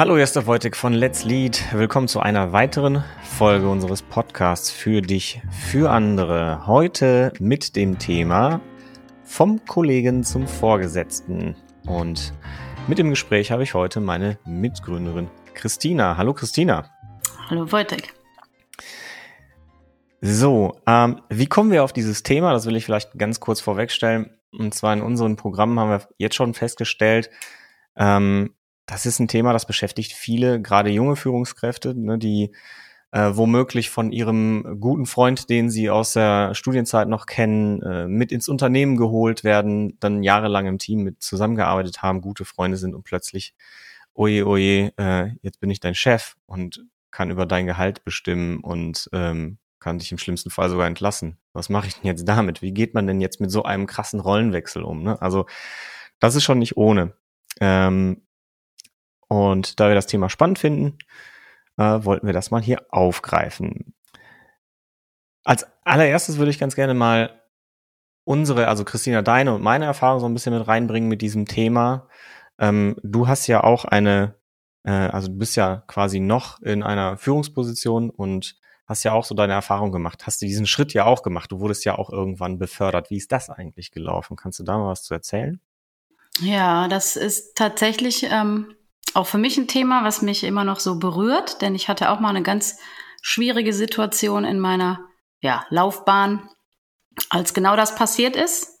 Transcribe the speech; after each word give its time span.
Hallo, 0.00 0.16
Jester 0.16 0.46
Wojtek 0.46 0.76
von 0.76 0.94
Let's 0.94 1.24
Lead. 1.24 1.62
Willkommen 1.74 2.08
zu 2.08 2.20
einer 2.20 2.54
weiteren 2.54 3.04
Folge 3.22 3.68
unseres 3.68 4.00
Podcasts 4.00 4.70
für 4.70 5.02
dich, 5.02 5.42
für 5.50 5.90
andere. 5.90 6.66
Heute 6.66 7.34
mit 7.38 7.76
dem 7.76 7.98
Thema 7.98 8.62
vom 9.24 9.62
Kollegen 9.66 10.24
zum 10.24 10.48
Vorgesetzten. 10.48 11.54
Und 11.84 12.32
mit 12.88 12.96
dem 12.96 13.10
Gespräch 13.10 13.50
habe 13.50 13.62
ich 13.62 13.74
heute 13.74 14.00
meine 14.00 14.38
Mitgründerin 14.46 15.28
Christina. 15.52 16.16
Hallo 16.16 16.32
Christina. 16.32 16.88
Hallo 17.50 17.70
Wojtek. 17.70 18.14
So, 20.22 20.80
ähm, 20.86 21.20
wie 21.28 21.46
kommen 21.46 21.72
wir 21.72 21.84
auf 21.84 21.92
dieses 21.92 22.22
Thema? 22.22 22.54
Das 22.54 22.64
will 22.64 22.76
ich 22.76 22.86
vielleicht 22.86 23.18
ganz 23.18 23.38
kurz 23.38 23.60
vorwegstellen. 23.60 24.30
Und 24.50 24.72
zwar 24.74 24.94
in 24.94 25.02
unseren 25.02 25.36
Programmen 25.36 25.78
haben 25.78 25.90
wir 25.90 26.08
jetzt 26.16 26.36
schon 26.36 26.54
festgestellt, 26.54 27.28
ähm, 27.96 28.54
das 28.90 29.06
ist 29.06 29.20
ein 29.20 29.28
Thema, 29.28 29.52
das 29.52 29.66
beschäftigt 29.66 30.12
viele, 30.12 30.60
gerade 30.60 30.90
junge 30.90 31.14
Führungskräfte, 31.14 31.94
ne, 31.94 32.18
die 32.18 32.50
äh, 33.12 33.30
womöglich 33.34 33.88
von 33.88 34.10
ihrem 34.10 34.78
guten 34.80 35.06
Freund, 35.06 35.48
den 35.48 35.70
sie 35.70 35.90
aus 35.90 36.12
der 36.14 36.54
Studienzeit 36.54 37.08
noch 37.08 37.26
kennen, 37.26 37.82
äh, 37.82 38.08
mit 38.08 38.32
ins 38.32 38.48
Unternehmen 38.48 38.96
geholt 38.96 39.44
werden, 39.44 39.96
dann 40.00 40.24
jahrelang 40.24 40.66
im 40.66 40.78
Team 40.78 41.04
mit 41.04 41.22
zusammengearbeitet 41.22 42.02
haben, 42.02 42.20
gute 42.20 42.44
Freunde 42.44 42.76
sind 42.76 42.94
und 42.94 43.04
plötzlich, 43.04 43.54
oje, 44.12 44.44
oje, 44.44 44.92
äh, 44.96 45.30
jetzt 45.42 45.60
bin 45.60 45.70
ich 45.70 45.78
dein 45.78 45.94
Chef 45.94 46.34
und 46.46 46.84
kann 47.12 47.30
über 47.30 47.46
dein 47.46 47.66
Gehalt 47.66 48.04
bestimmen 48.04 48.58
und 48.58 49.08
ähm, 49.12 49.58
kann 49.78 49.98
dich 49.98 50.10
im 50.10 50.18
schlimmsten 50.18 50.50
Fall 50.50 50.68
sogar 50.68 50.88
entlassen. 50.88 51.38
Was 51.52 51.68
mache 51.68 51.86
ich 51.86 51.94
denn 51.94 52.06
jetzt 52.06 52.26
damit? 52.28 52.60
Wie 52.60 52.72
geht 52.72 52.94
man 52.94 53.06
denn 53.06 53.20
jetzt 53.20 53.40
mit 53.40 53.52
so 53.52 53.62
einem 53.62 53.86
krassen 53.86 54.18
Rollenwechsel 54.20 54.82
um? 54.82 55.02
Ne? 55.04 55.20
Also 55.22 55.46
das 56.18 56.34
ist 56.34 56.42
schon 56.42 56.58
nicht 56.58 56.76
ohne. 56.76 57.14
Ähm, 57.60 58.22
und 59.30 59.78
da 59.78 59.86
wir 59.86 59.94
das 59.94 60.08
Thema 60.08 60.28
spannend 60.28 60.58
finden, 60.58 60.98
äh, 61.78 62.04
wollten 62.04 62.26
wir 62.26 62.34
das 62.34 62.50
mal 62.50 62.60
hier 62.60 62.84
aufgreifen. 62.90 63.94
Als 65.44 65.66
allererstes 65.84 66.36
würde 66.36 66.50
ich 66.50 66.58
ganz 66.58 66.74
gerne 66.74 66.94
mal 66.94 67.40
unsere, 68.24 68.66
also 68.66 68.84
Christina, 68.84 69.22
deine 69.22 69.54
und 69.54 69.62
meine 69.62 69.84
Erfahrung 69.84 70.18
so 70.18 70.26
ein 70.26 70.34
bisschen 70.34 70.52
mit 70.52 70.66
reinbringen 70.66 71.08
mit 71.08 71.22
diesem 71.22 71.46
Thema. 71.46 72.08
Ähm, 72.58 72.96
du 73.04 73.28
hast 73.28 73.46
ja 73.46 73.62
auch 73.62 73.84
eine, 73.84 74.34
äh, 74.82 74.90
also 74.90 75.28
du 75.28 75.38
bist 75.38 75.54
ja 75.54 75.84
quasi 75.86 76.18
noch 76.18 76.60
in 76.60 76.82
einer 76.82 77.16
Führungsposition 77.16 78.10
und 78.10 78.56
hast 78.86 79.04
ja 79.04 79.12
auch 79.12 79.24
so 79.24 79.36
deine 79.36 79.52
Erfahrung 79.52 79.92
gemacht. 79.92 80.26
Hast 80.26 80.42
du 80.42 80.46
diesen 80.46 80.66
Schritt 80.66 80.92
ja 80.92 81.04
auch 81.04 81.22
gemacht? 81.22 81.52
Du 81.52 81.60
wurdest 81.60 81.84
ja 81.84 81.96
auch 81.96 82.10
irgendwann 82.10 82.58
befördert. 82.58 83.10
Wie 83.10 83.16
ist 83.16 83.30
das 83.30 83.48
eigentlich 83.48 83.92
gelaufen? 83.92 84.36
Kannst 84.36 84.58
du 84.58 84.64
da 84.64 84.76
mal 84.76 84.90
was 84.90 85.04
zu 85.04 85.14
erzählen? 85.14 85.60
Ja, 86.40 86.88
das 86.88 87.14
ist 87.14 87.54
tatsächlich 87.54 88.24
ähm, 88.28 88.74
auch 89.14 89.26
für 89.26 89.38
mich 89.38 89.56
ein 89.58 89.68
Thema, 89.68 90.04
was 90.04 90.22
mich 90.22 90.44
immer 90.44 90.64
noch 90.64 90.80
so 90.80 90.98
berührt, 90.98 91.62
denn 91.62 91.74
ich 91.74 91.88
hatte 91.88 92.10
auch 92.10 92.20
mal 92.20 92.30
eine 92.30 92.42
ganz 92.42 92.78
schwierige 93.22 93.72
Situation 93.72 94.44
in 94.44 94.58
meiner 94.58 95.00
ja, 95.40 95.64
Laufbahn, 95.70 96.48
als 97.28 97.54
genau 97.54 97.76
das 97.76 97.94
passiert 97.94 98.36
ist. 98.36 98.78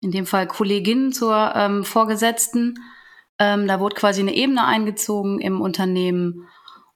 In 0.00 0.10
dem 0.10 0.26
Fall 0.26 0.46
Kollegin 0.46 1.12
zur 1.12 1.52
ähm, 1.54 1.84
Vorgesetzten. 1.84 2.78
Ähm, 3.38 3.66
da 3.66 3.80
wurde 3.80 3.96
quasi 3.96 4.20
eine 4.20 4.34
Ebene 4.34 4.64
eingezogen 4.64 5.40
im 5.40 5.60
Unternehmen 5.60 6.48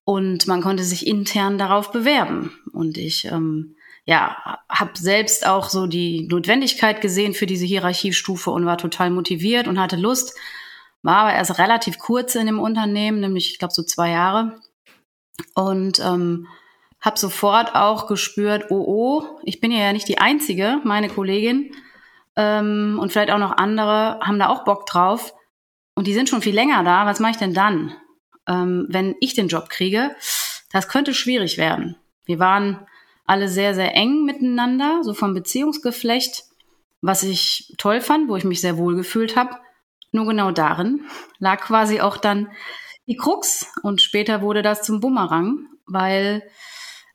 und 0.05 0.47
man 0.47 0.63
konnte 0.63 0.83
sich 0.83 1.07
intern 1.07 1.59
darauf 1.59 1.93
bewerben. 1.93 2.53
Und 2.73 2.99
ich 2.99 3.25
ähm, 3.27 3.77
ja, 4.05 4.59
habe 4.69 4.93
selbst 4.95 5.47
auch 5.47 5.69
so 5.69 5.87
die 5.87 6.27
Notwendigkeit 6.29 7.01
gesehen 7.01 7.35
für 7.35 7.47
diese 7.47 7.67
Hierarchiestufe 7.67 8.51
und 8.51 8.67
war 8.67 8.79
total 8.79 9.11
motiviert 9.11 9.69
und 9.69 9.79
hatte 9.79 9.97
Lust, 9.97 10.37
war 11.03 11.17
aber 11.17 11.35
erst 11.35 11.59
relativ 11.59 11.99
kurz 11.99 12.35
in 12.35 12.47
dem 12.47 12.61
Unternehmen, 12.61 13.21
nämlich 13.21 13.53
ich 13.53 13.59
glaube 13.59 13.75
so 13.75 13.83
zwei 13.83 14.11
Jahre. 14.11 14.61
Und 15.55 15.99
ähm, 16.01 16.47
habe 17.01 17.19
sofort 17.19 17.75
auch 17.75 18.07
gespürt, 18.07 18.67
oh 18.71 18.85
oh, 18.87 19.39
ich 19.43 19.61
bin 19.61 19.73
ja 19.73 19.93
nicht 19.93 20.09
die 20.09 20.19
Einzige, 20.19 20.81
meine 20.85 21.09
Kollegin 21.09 21.75
ähm, 22.37 22.99
und 23.01 23.13
vielleicht 23.13 23.33
auch 23.33 23.39
noch 23.39 23.57
andere 23.57 24.21
haben 24.21 24.39
da 24.39 24.49
auch 24.49 24.65
Bock 24.65 24.87
drauf. 24.87 25.35
Und 25.95 26.07
die 26.07 26.15
sind 26.15 26.29
schon 26.29 26.43
viel 26.43 26.55
länger 26.55 26.85
da. 26.85 27.05
Was 27.05 27.21
mache 27.21 27.33
ich 27.33 27.37
denn 27.37 27.55
dann, 27.55 27.95
ähm, 28.47 28.87
wenn 28.89 29.17
ich 29.21 29.35
den 29.35 29.49
Job 29.49 29.69
kriege? 29.69 30.15
Das 30.71 30.89
könnte 30.89 31.13
schwierig 31.13 31.59
werden. 31.59 31.97
Wir 32.25 32.39
waren 32.39 32.87
alle 33.27 33.49
sehr, 33.49 33.75
sehr 33.75 33.95
eng 33.95 34.25
miteinander, 34.25 35.01
so 35.03 35.13
vom 35.13 35.35
Beziehungsgeflecht, 35.35 36.45
was 37.03 37.23
ich 37.25 37.75
toll 37.79 38.01
fand, 38.01 38.29
wo 38.29 38.37
ich 38.37 38.45
mich 38.45 38.61
sehr 38.61 38.79
wohl 38.79 38.95
gefühlt 38.95 39.37
habe. 39.37 39.59
Nur 40.13 40.27
genau 40.27 40.51
darin 40.51 41.07
lag 41.39 41.63
quasi 41.63 42.01
auch 42.01 42.17
dann 42.17 42.49
die 43.07 43.17
Krux 43.17 43.67
und 43.83 44.01
später 44.01 44.43
wurde 44.43 44.63
das 44.63 44.83
zum 44.83 45.01
Bumerang, 45.01 45.67
weil 45.87 46.43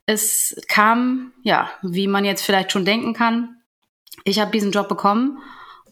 es 0.06 0.56
kam, 0.68 1.32
ja, 1.44 1.70
wie 1.82 2.08
man 2.08 2.26
jetzt 2.26 2.44
vielleicht 2.44 2.72
schon 2.72 2.86
denken 2.86 3.14
kann, 3.14 3.62
ich 4.24 4.40
habe 4.40 4.52
diesen 4.52 4.72
Job 4.72 4.90
bekommen 4.90 5.38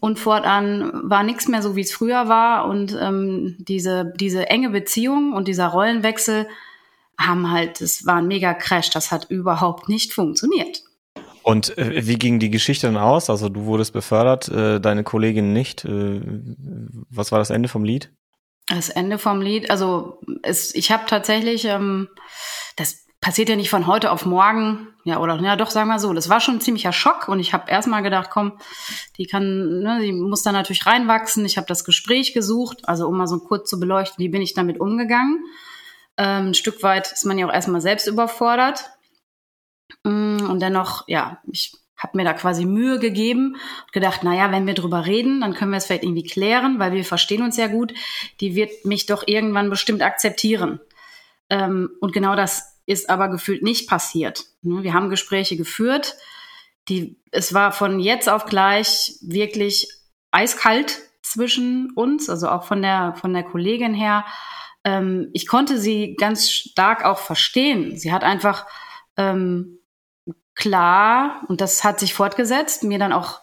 und 0.00 0.18
fortan 0.18 0.90
war 1.04 1.22
nichts 1.22 1.48
mehr 1.48 1.62
so, 1.62 1.76
wie 1.76 1.82
es 1.82 1.92
früher 1.92 2.28
war 2.28 2.66
und 2.66 2.96
ähm, 3.00 3.56
diese, 3.58 4.12
diese 4.16 4.48
enge 4.48 4.70
Beziehung 4.70 5.32
und 5.32 5.48
dieser 5.48 5.68
Rollenwechsel 5.68 6.48
haben 7.18 7.50
halt, 7.50 7.80
es 7.80 8.04
war 8.04 8.16
ein 8.16 8.26
mega 8.26 8.52
Crash, 8.52 8.90
das 8.90 9.10
hat 9.10 9.30
überhaupt 9.30 9.88
nicht 9.88 10.12
funktioniert. 10.12 10.82
Und 11.46 11.78
äh, 11.78 12.04
wie 12.04 12.18
ging 12.18 12.40
die 12.40 12.50
Geschichte 12.50 12.88
dann 12.88 12.96
aus? 12.96 13.30
Also 13.30 13.48
du 13.48 13.66
wurdest 13.66 13.92
befördert, 13.92 14.48
äh, 14.48 14.80
deine 14.80 15.04
Kollegin 15.04 15.52
nicht. 15.52 15.84
Äh, 15.84 16.20
was 17.08 17.30
war 17.30 17.38
das 17.38 17.50
Ende 17.50 17.68
vom 17.68 17.84
Lied? 17.84 18.10
Das 18.66 18.88
Ende 18.88 19.16
vom 19.16 19.40
Lied, 19.40 19.70
also 19.70 20.18
es, 20.42 20.74
ich 20.74 20.90
habe 20.90 21.04
tatsächlich, 21.06 21.64
ähm, 21.66 22.08
das 22.74 23.06
passiert 23.20 23.48
ja 23.48 23.54
nicht 23.54 23.70
von 23.70 23.86
heute 23.86 24.10
auf 24.10 24.26
morgen, 24.26 24.88
ja 25.04 25.20
oder 25.20 25.40
ja 25.40 25.54
doch 25.54 25.70
sagen 25.70 25.88
wir 25.88 26.00
so, 26.00 26.12
das 26.12 26.28
war 26.28 26.40
schon 26.40 26.56
ein 26.56 26.60
ziemlicher 26.60 26.92
Schock 26.92 27.28
und 27.28 27.38
ich 27.38 27.52
habe 27.52 27.70
erstmal 27.70 28.02
gedacht, 28.02 28.30
komm, 28.32 28.58
die 29.16 29.26
kann, 29.26 29.82
ne, 29.82 30.00
die 30.02 30.12
muss 30.12 30.42
da 30.42 30.50
natürlich 30.50 30.84
reinwachsen. 30.84 31.44
Ich 31.44 31.58
habe 31.58 31.68
das 31.68 31.84
Gespräch 31.84 32.34
gesucht, 32.34 32.88
also 32.88 33.06
um 33.06 33.16
mal 33.16 33.28
so 33.28 33.38
kurz 33.38 33.70
zu 33.70 33.78
beleuchten, 33.78 34.18
wie 34.18 34.30
bin 34.30 34.42
ich 34.42 34.54
damit 34.54 34.80
umgegangen. 34.80 35.44
Ähm, 36.16 36.48
ein 36.48 36.54
Stück 36.54 36.82
weit 36.82 37.12
ist 37.12 37.24
man 37.24 37.38
ja 37.38 37.46
auch 37.46 37.52
erstmal 37.52 37.80
selbst 37.80 38.08
überfordert 38.08 38.95
und 40.06 40.60
dennoch, 40.60 41.04
ja, 41.08 41.40
ich 41.50 41.72
habe 41.96 42.16
mir 42.18 42.24
da 42.24 42.34
quasi 42.34 42.66
Mühe 42.66 42.98
gegeben 42.98 43.54
und 43.54 43.92
gedacht, 43.92 44.22
naja, 44.22 44.52
wenn 44.52 44.66
wir 44.66 44.74
drüber 44.74 45.06
reden, 45.06 45.40
dann 45.40 45.54
können 45.54 45.70
wir 45.70 45.78
es 45.78 45.86
vielleicht 45.86 46.04
irgendwie 46.04 46.24
klären, 46.26 46.78
weil 46.78 46.92
wir 46.92 47.04
verstehen 47.04 47.42
uns 47.42 47.56
ja 47.56 47.68
gut. 47.68 47.94
Die 48.40 48.54
wird 48.54 48.84
mich 48.84 49.06
doch 49.06 49.24
irgendwann 49.26 49.70
bestimmt 49.70 50.02
akzeptieren. 50.02 50.80
Ähm, 51.48 51.90
und 52.00 52.12
genau 52.12 52.36
das 52.36 52.76
ist 52.84 53.08
aber 53.08 53.28
gefühlt 53.28 53.62
nicht 53.62 53.88
passiert. 53.88 54.44
Ne, 54.62 54.82
wir 54.82 54.92
haben 54.92 55.10
Gespräche 55.10 55.56
geführt. 55.56 56.16
Die, 56.88 57.18
es 57.30 57.54
war 57.54 57.72
von 57.72 57.98
jetzt 57.98 58.28
auf 58.28 58.44
gleich 58.44 59.14
wirklich 59.22 59.88
eiskalt 60.30 61.00
zwischen 61.22 61.90
uns, 61.96 62.30
also 62.30 62.48
auch 62.48 62.64
von 62.64 62.82
der, 62.82 63.14
von 63.20 63.32
der 63.32 63.42
Kollegin 63.42 63.94
her. 63.94 64.24
Ähm, 64.84 65.30
ich 65.32 65.48
konnte 65.48 65.78
sie 65.78 66.14
ganz 66.14 66.50
stark 66.50 67.04
auch 67.04 67.18
verstehen. 67.18 67.98
Sie 67.98 68.12
hat 68.12 68.22
einfach 68.22 68.66
ähm, 69.16 69.78
klar, 70.56 71.42
und 71.48 71.60
das 71.60 71.84
hat 71.84 72.00
sich 72.00 72.14
fortgesetzt, 72.14 72.82
mir 72.82 72.98
dann 72.98 73.12
auch, 73.12 73.42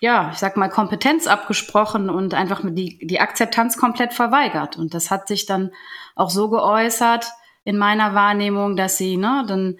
ja, 0.00 0.30
ich 0.32 0.38
sag 0.38 0.56
mal, 0.56 0.68
Kompetenz 0.68 1.26
abgesprochen 1.26 2.10
und 2.10 2.34
einfach 2.34 2.60
die, 2.62 3.04
die 3.04 3.20
Akzeptanz 3.20 3.76
komplett 3.76 4.12
verweigert. 4.12 4.76
Und 4.76 4.94
das 4.94 5.10
hat 5.10 5.26
sich 5.26 5.46
dann 5.46 5.72
auch 6.14 6.30
so 6.30 6.50
geäußert 6.50 7.26
in 7.64 7.78
meiner 7.78 8.14
Wahrnehmung, 8.14 8.76
dass 8.76 8.98
sie 8.98 9.16
ne, 9.16 9.44
dann 9.48 9.78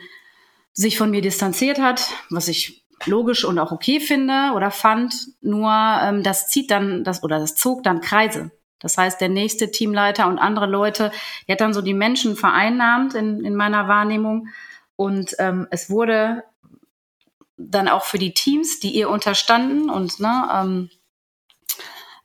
sich 0.73 0.99
von 0.99 1.11
mir 1.11 1.21
distanziert 1.21 1.79
hat, 1.79 2.09
was 2.31 2.49
ich 2.49 2.85
logisch 3.05 3.45
und 3.45 3.59
auch 3.59 3.71
okay 3.71 4.01
finde 4.01 4.53
oder 4.55 4.71
fand. 4.71 5.15
Nur 5.43 5.71
ähm, 5.71 6.23
das 6.23 6.49
zieht 6.49 6.71
dann, 6.71 7.05
das 7.05 7.23
oder 7.23 7.39
das 7.39 7.55
zog 7.55 7.83
dann 7.83 8.01
Kreise. 8.01 8.51
Das 8.81 8.97
heißt, 8.99 9.21
der 9.21 9.29
nächste 9.29 9.71
Teamleiter 9.71 10.27
und 10.27 10.39
andere 10.39 10.67
Leute, 10.67 11.13
die 11.47 11.53
hat 11.53 11.61
dann 11.61 11.75
so 11.75 11.83
die 11.83 11.95
Menschen 11.95 12.35
vereinnahmt 12.37 13.15
in, 13.15 13.45
in 13.45 13.55
meiner 13.55 13.89
Wahrnehmung 13.89 14.49
und 14.97 15.35
ähm, 15.39 15.67
es 15.71 15.91
wurde 15.91 16.45
dann 17.57 17.89
auch 17.89 18.05
für 18.05 18.19
die 18.19 18.35
Teams, 18.35 18.81
die 18.81 18.91
ihr 18.91 19.09
unterstanden 19.09 19.91
und 19.91 20.21
ne, 20.21 20.49
ähm, 20.53 20.91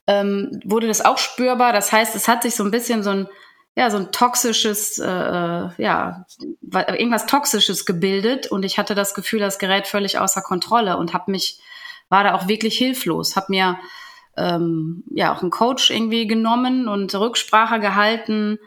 ähm, 0.08 0.60
wurde 0.66 0.88
das 0.88 1.06
auch 1.06 1.18
spürbar. 1.18 1.72
Das 1.72 1.92
heißt, 1.92 2.16
es 2.16 2.28
hat 2.28 2.44
sich 2.44 2.56
so 2.56 2.64
ein 2.64 2.72
bisschen 2.72 3.04
so 3.04 3.12
ein 3.12 3.28
ja 3.76 3.92
so 3.92 3.98
ein 3.98 4.12
toxisches 4.12 4.98
äh, 4.98 5.08
äh 5.08 5.70
ja 5.78 6.26
irgendwas 6.72 7.28
toxisches 7.28 7.86
gebildet. 7.86 8.48
Und 8.48 8.66
ich 8.66 8.78
hatte 8.78 8.96
das 8.96 9.14
Gefühl, 9.14 9.40
das 9.40 9.60
gerät 9.60 9.88
völlig 9.88 10.18
außer 10.18 10.42
Kontrolle 10.42 10.98
und 10.98 11.14
habe 11.14 11.32
mich 11.32 11.60
war 12.10 12.24
da 12.24 12.34
auch 12.34 12.48
wirklich 12.48 12.78
hilflos, 12.78 13.36
habe 13.36 13.48
mir 13.50 13.80
ähm, 14.36 15.04
ja 15.12 15.34
auch 15.34 15.42
einen 15.42 15.52
Coach 15.52 15.92
irgendwie 15.92 16.26
genommen 16.28 16.88
und 16.88 17.14
Rücksprache 17.14 17.80
gehalten 17.80 18.58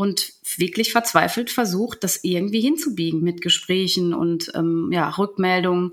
und 0.00 0.32
wirklich 0.56 0.92
verzweifelt 0.92 1.50
versucht, 1.50 2.04
das 2.04 2.24
irgendwie 2.24 2.62
hinzubiegen 2.62 3.20
mit 3.20 3.42
Gesprächen 3.42 4.14
und 4.14 4.50
ähm, 4.54 4.88
ja, 4.90 5.10
Rückmeldungen 5.10 5.92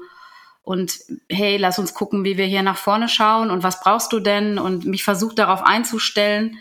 und 0.61 1.01
hey, 1.29 1.57
lass 1.57 1.77
uns 1.77 1.93
gucken, 1.93 2.23
wie 2.23 2.37
wir 2.37 2.45
hier 2.45 2.61
nach 2.63 2.77
vorne 2.77 3.09
schauen 3.09 3.51
und 3.51 3.63
was 3.63 3.81
brauchst 3.81 4.13
du 4.13 4.21
denn 4.21 4.59
und 4.59 4.85
mich 4.85 5.03
versucht 5.03 5.37
darauf 5.39 5.61
einzustellen. 5.61 6.57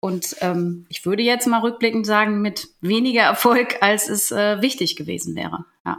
Und 0.00 0.36
ähm, 0.40 0.86
ich 0.88 1.04
würde 1.04 1.22
jetzt 1.22 1.46
mal 1.46 1.60
rückblickend 1.60 2.06
sagen, 2.06 2.40
mit 2.40 2.68
weniger 2.80 3.24
Erfolg, 3.24 3.82
als 3.82 4.08
es 4.08 4.30
äh, 4.30 4.62
wichtig 4.62 4.96
gewesen 4.96 5.36
wäre. 5.36 5.66
Ja. 5.84 5.98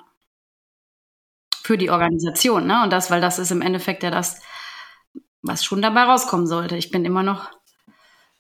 Für 1.62 1.78
die 1.78 1.92
Organisation, 1.92 2.66
ne? 2.66 2.82
Und 2.82 2.90
das, 2.90 3.12
weil 3.12 3.22
das 3.22 3.38
ist 3.38 3.52
im 3.52 3.62
Endeffekt 3.62 4.02
ja 4.02 4.10
das, 4.10 4.42
was 5.44 5.64
schon 5.64 5.84
dabei 5.84 6.06
rauskommen 6.06 6.48
sollte. 6.48 6.76
Ich 6.76 6.90
bin 6.90 7.06
immer 7.06 7.22
noch 7.22 7.52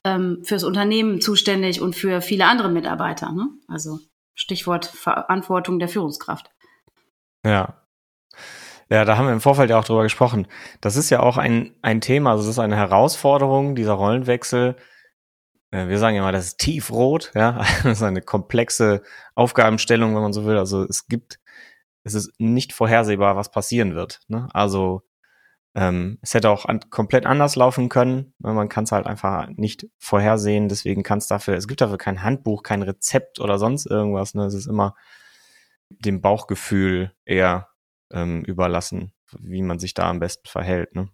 ähm, 0.06 0.40
fürs 0.44 0.63
Unternehmen 0.63 1.19
zuständig 1.19 1.81
und 1.81 1.96
für 1.96 2.22
viele 2.22 2.46
andere 2.46 2.69
Mitarbeiter. 2.69 3.31
Ne? 3.31 3.50
Also 3.68 4.00
Stichwort 4.36 4.86
Verantwortung 4.86 5.80
der 5.80 5.90
Führungskraft. 5.90 6.52
Ja. 7.44 7.81
Ja, 8.88 9.04
da 9.04 9.18
haben 9.18 9.25
wir 9.25 9.34
im 9.34 9.42
Vorfeld 9.42 9.72
ja 9.72 9.80
auch 9.80 9.84
drüber 9.84 10.04
gesprochen. 10.04 10.48
Das 10.80 10.96
ist 10.96 11.10
ja 11.10 11.19
auch 11.19 11.38
ein, 11.38 11.74
ein 11.81 12.02
Thema, 12.02 12.31
also 12.31 12.44
das 12.44 12.52
ist 12.52 12.60
eine 12.60 12.75
Herausforderung, 12.75 13.74
dieser 13.74 13.94
Rollenwechsel. 13.94 14.75
Äh, 15.72 15.88
wir 15.88 15.98
sagen 15.98 16.16
ja 16.16 16.22
mal, 16.22 16.31
das 16.31 16.46
ist 16.46 16.60
tiefrot, 16.60 17.31
ja. 17.34 17.66
Das 17.84 17.98
ist 17.98 18.04
eine 18.04 18.22
komplexe 18.22 19.01
Aufgabenstellung, 19.34 20.13
wenn 20.13 20.22
man 20.22 20.34
so 20.34 20.46
will. 20.46 20.58
Also 20.58 20.84
es 20.84 21.08
gibt, 21.08 21.40
es 22.04 22.13
ist 22.13 22.31
nicht 22.40 22.74
vorhersehbar, 22.74 23.36
was 23.36 23.50
passieren 23.50 23.96
wird. 23.96 24.19
Ne? 24.28 24.50
Also 24.54 25.01
ähm, 25.75 26.19
es 26.22 26.33
hätte 26.33 26.50
auch 26.50 26.66
an, 26.66 26.80
komplett 26.89 27.25
anders 27.25 27.57
laufen 27.57 27.89
können. 27.89 28.33
Ne? 28.39 28.54
Man 28.54 28.69
kann 28.69 28.86
es 28.86 28.94
halt 28.94 29.06
einfach 29.06 29.48
nicht 29.50 29.88
vorhersehen. 30.00 30.69
Deswegen 30.69 31.04
kann 31.04 31.18
es 31.18 31.27
dafür, 31.27 31.56
es 31.56 31.68
gibt 31.68 31.81
dafür 31.81 31.98
kein 31.98 32.24
Handbuch, 32.24 32.63
kein 32.63 32.81
Rezept 32.81 33.42
oder 33.42 33.60
sonst 33.60 33.86
irgendwas. 33.86 34.33
Ne? 34.36 34.45
Es 34.45 34.54
ist 34.54 34.68
immer 34.68 34.95
dem 35.89 36.22
Bauchgefühl 36.22 37.12
eher 37.25 37.68
ähm, 38.12 38.44
überlassen, 38.45 39.12
wie 39.38 39.62
man 39.62 39.77
sich 39.77 39.94
da 39.94 40.10
am 40.10 40.19
besten 40.19 40.48
verhält. 40.48 40.95
Ne? 40.95 41.10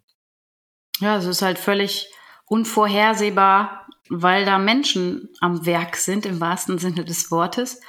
Ja, 1.00 1.16
es 1.16 1.26
ist 1.26 1.42
halt 1.42 1.58
völlig 1.58 2.12
unvorhersehbar, 2.46 3.88
weil 4.08 4.44
da 4.44 4.58
Menschen 4.58 5.30
am 5.40 5.66
Werk 5.66 5.96
sind, 5.96 6.24
im 6.24 6.40
wahrsten 6.40 6.78
Sinne 6.78 7.04
des 7.04 7.32
Wortes. 7.32 7.80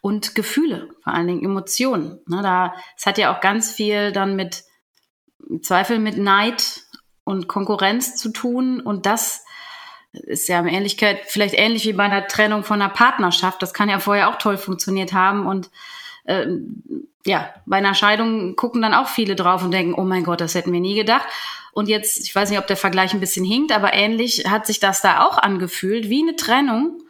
Und 0.00 0.34
Gefühle, 0.34 0.90
vor 1.02 1.14
allen 1.14 1.26
Dingen 1.26 1.44
Emotionen. 1.44 2.20
Ne, 2.28 2.40
da, 2.42 2.74
es 2.96 3.04
hat 3.04 3.18
ja 3.18 3.34
auch 3.34 3.40
ganz 3.40 3.72
viel 3.72 4.12
dann 4.12 4.36
mit 4.36 4.62
Zweifel 5.62 5.98
mit 5.98 6.18
Neid 6.18 6.82
und 7.24 7.48
Konkurrenz 7.48 8.16
zu 8.16 8.30
tun. 8.30 8.80
Und 8.80 9.06
das 9.06 9.44
ist 10.12 10.48
ja 10.48 10.58
in 10.60 10.66
Ähnlichkeit 10.66 11.20
vielleicht 11.26 11.54
ähnlich 11.54 11.84
wie 11.84 11.92
bei 11.92 12.04
einer 12.04 12.26
Trennung 12.26 12.64
von 12.64 12.80
einer 12.80 12.92
Partnerschaft. 12.92 13.62
Das 13.62 13.74
kann 13.74 13.88
ja 13.88 13.98
vorher 13.98 14.28
auch 14.28 14.36
toll 14.36 14.56
funktioniert 14.56 15.12
haben. 15.12 15.46
Und 15.46 15.70
äh, 16.24 16.46
ja, 17.26 17.52
bei 17.66 17.76
einer 17.76 17.94
Scheidung 17.94 18.56
gucken 18.56 18.82
dann 18.82 18.94
auch 18.94 19.08
viele 19.08 19.36
drauf 19.36 19.62
und 19.62 19.70
denken, 19.70 19.94
oh 19.94 20.04
mein 20.04 20.24
Gott, 20.24 20.40
das 20.40 20.54
hätten 20.54 20.72
wir 20.72 20.80
nie 20.80 20.94
gedacht. 20.94 21.26
Und 21.72 21.88
jetzt, 21.88 22.18
ich 22.26 22.34
weiß 22.34 22.50
nicht, 22.50 22.58
ob 22.58 22.66
der 22.66 22.76
Vergleich 22.76 23.12
ein 23.12 23.20
bisschen 23.20 23.44
hinkt, 23.44 23.72
aber 23.72 23.92
ähnlich 23.92 24.44
hat 24.48 24.66
sich 24.66 24.80
das 24.80 25.00
da 25.00 25.24
auch 25.26 25.38
angefühlt, 25.38 26.08
wie 26.08 26.22
eine 26.22 26.34
Trennung, 26.34 27.02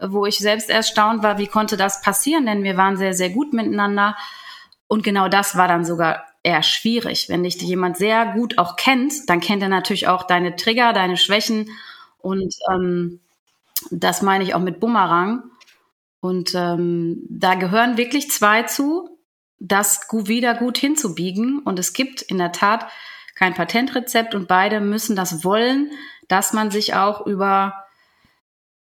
wo 0.00 0.26
ich 0.26 0.38
selbst 0.38 0.70
erstaunt 0.70 1.22
war, 1.22 1.38
wie 1.38 1.46
konnte 1.46 1.76
das 1.76 2.02
passieren, 2.02 2.46
denn 2.46 2.62
wir 2.62 2.76
waren 2.76 2.96
sehr, 2.96 3.14
sehr 3.14 3.30
gut 3.30 3.52
miteinander. 3.52 4.16
Und 4.86 5.02
genau 5.02 5.28
das 5.28 5.56
war 5.56 5.68
dann 5.68 5.84
sogar 5.84 6.24
eher 6.42 6.62
schwierig. 6.62 7.28
Wenn 7.28 7.44
dich 7.44 7.60
jemand 7.60 7.96
sehr 7.96 8.32
gut 8.34 8.58
auch 8.58 8.76
kennt, 8.76 9.28
dann 9.28 9.40
kennt 9.40 9.62
er 9.62 9.68
natürlich 9.68 10.08
auch 10.08 10.24
deine 10.24 10.56
Trigger, 10.56 10.92
deine 10.92 11.16
Schwächen. 11.16 11.70
Und 12.18 12.54
ähm, 12.70 13.20
das 13.90 14.22
meine 14.22 14.44
ich 14.44 14.54
auch 14.54 14.60
mit 14.60 14.80
Bumerang. 14.80 15.44
Und 16.20 16.54
ähm, 16.54 17.24
da 17.28 17.54
gehören 17.54 17.96
wirklich 17.96 18.30
zwei 18.30 18.62
zu, 18.62 19.18
das 19.58 20.08
wieder 20.10 20.54
gut 20.54 20.78
hinzubiegen. 20.78 21.60
Und 21.60 21.78
es 21.78 21.92
gibt 21.92 22.22
in 22.22 22.38
der 22.38 22.52
Tat 22.52 22.86
kein 23.34 23.54
Patentrezept 23.54 24.34
und 24.34 24.46
beide 24.46 24.80
müssen 24.80 25.16
das 25.16 25.44
wollen, 25.44 25.90
dass 26.28 26.52
man 26.52 26.70
sich 26.70 26.94
auch 26.94 27.26
über 27.26 27.74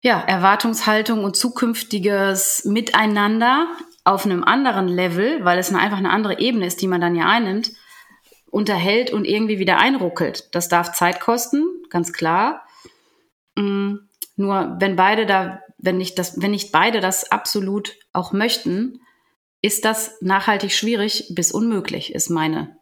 ja, 0.03 0.21
Erwartungshaltung 0.21 1.25
und 1.25 1.37
zukünftiges 1.37 2.65
Miteinander 2.65 3.69
auf 4.11 4.25
einem 4.25 4.43
anderen 4.43 4.89
Level, 4.89 5.45
weil 5.45 5.59
es 5.59 5.73
einfach 5.73 5.99
eine 5.99 6.11
andere 6.11 6.41
Ebene 6.41 6.67
ist, 6.67 6.83
die 6.83 6.89
man 6.89 7.01
dann 7.01 7.15
ja 7.15 7.29
einnimmt, 7.29 7.71
unterhält 8.51 9.13
und 9.13 9.25
irgendwie 9.25 9.61
wieder 9.61 9.79
einruckelt. 9.79 10.53
Das 10.53 10.69
darf 10.69 10.93
Zeit 10.93 11.21
kosten, 11.21 11.65
ganz 11.91 12.13
klar. 12.13 12.67
Mm, 13.55 13.95
nur 14.35 14.77
wenn 14.81 14.97
beide 14.97 15.27
da, 15.27 15.61
wenn 15.79 15.97
nicht 15.97 16.19
das, 16.19 16.43
wenn 16.43 16.51
nicht 16.51 16.73
beide 16.73 17.01
das 17.01 17.31
absolut 17.31 17.95
auch 18.13 18.33
möchten, 18.33 19.01
ist 19.63 19.85
das 19.85 20.21
nachhaltig 20.21 20.73
schwierig 20.73 21.33
bis 21.37 21.53
unmöglich, 21.53 22.13
ist 22.13 22.31
meine, 22.31 22.77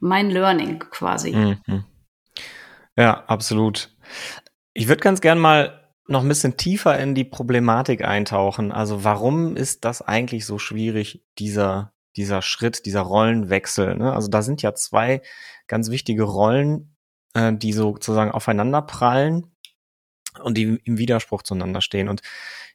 mein 0.00 0.30
Learning 0.30 0.78
quasi. 0.78 1.32
Mhm. 1.32 1.84
Ja, 2.96 3.24
absolut. 3.26 3.90
Ich 4.72 4.86
würde 4.86 5.02
ganz 5.02 5.20
gern 5.20 5.40
mal 5.40 5.83
noch 6.06 6.22
ein 6.22 6.28
bisschen 6.28 6.56
tiefer 6.56 6.98
in 6.98 7.14
die 7.14 7.24
Problematik 7.24 8.04
eintauchen. 8.04 8.72
Also 8.72 9.04
warum 9.04 9.56
ist 9.56 9.84
das 9.84 10.02
eigentlich 10.02 10.44
so 10.46 10.58
schwierig, 10.58 11.24
dieser, 11.38 11.92
dieser 12.16 12.42
Schritt, 12.42 12.84
dieser 12.86 13.00
Rollenwechsel? 13.00 13.96
Ne? 13.96 14.12
Also 14.12 14.28
da 14.28 14.42
sind 14.42 14.62
ja 14.62 14.74
zwei 14.74 15.22
ganz 15.66 15.90
wichtige 15.90 16.24
Rollen, 16.24 16.94
äh, 17.34 17.52
die 17.54 17.72
sozusagen 17.72 18.32
aufeinander 18.32 18.82
prallen 18.82 19.46
und 20.42 20.58
die 20.58 20.80
im 20.84 20.98
Widerspruch 20.98 21.42
zueinander 21.42 21.80
stehen. 21.80 22.08
Und 22.08 22.20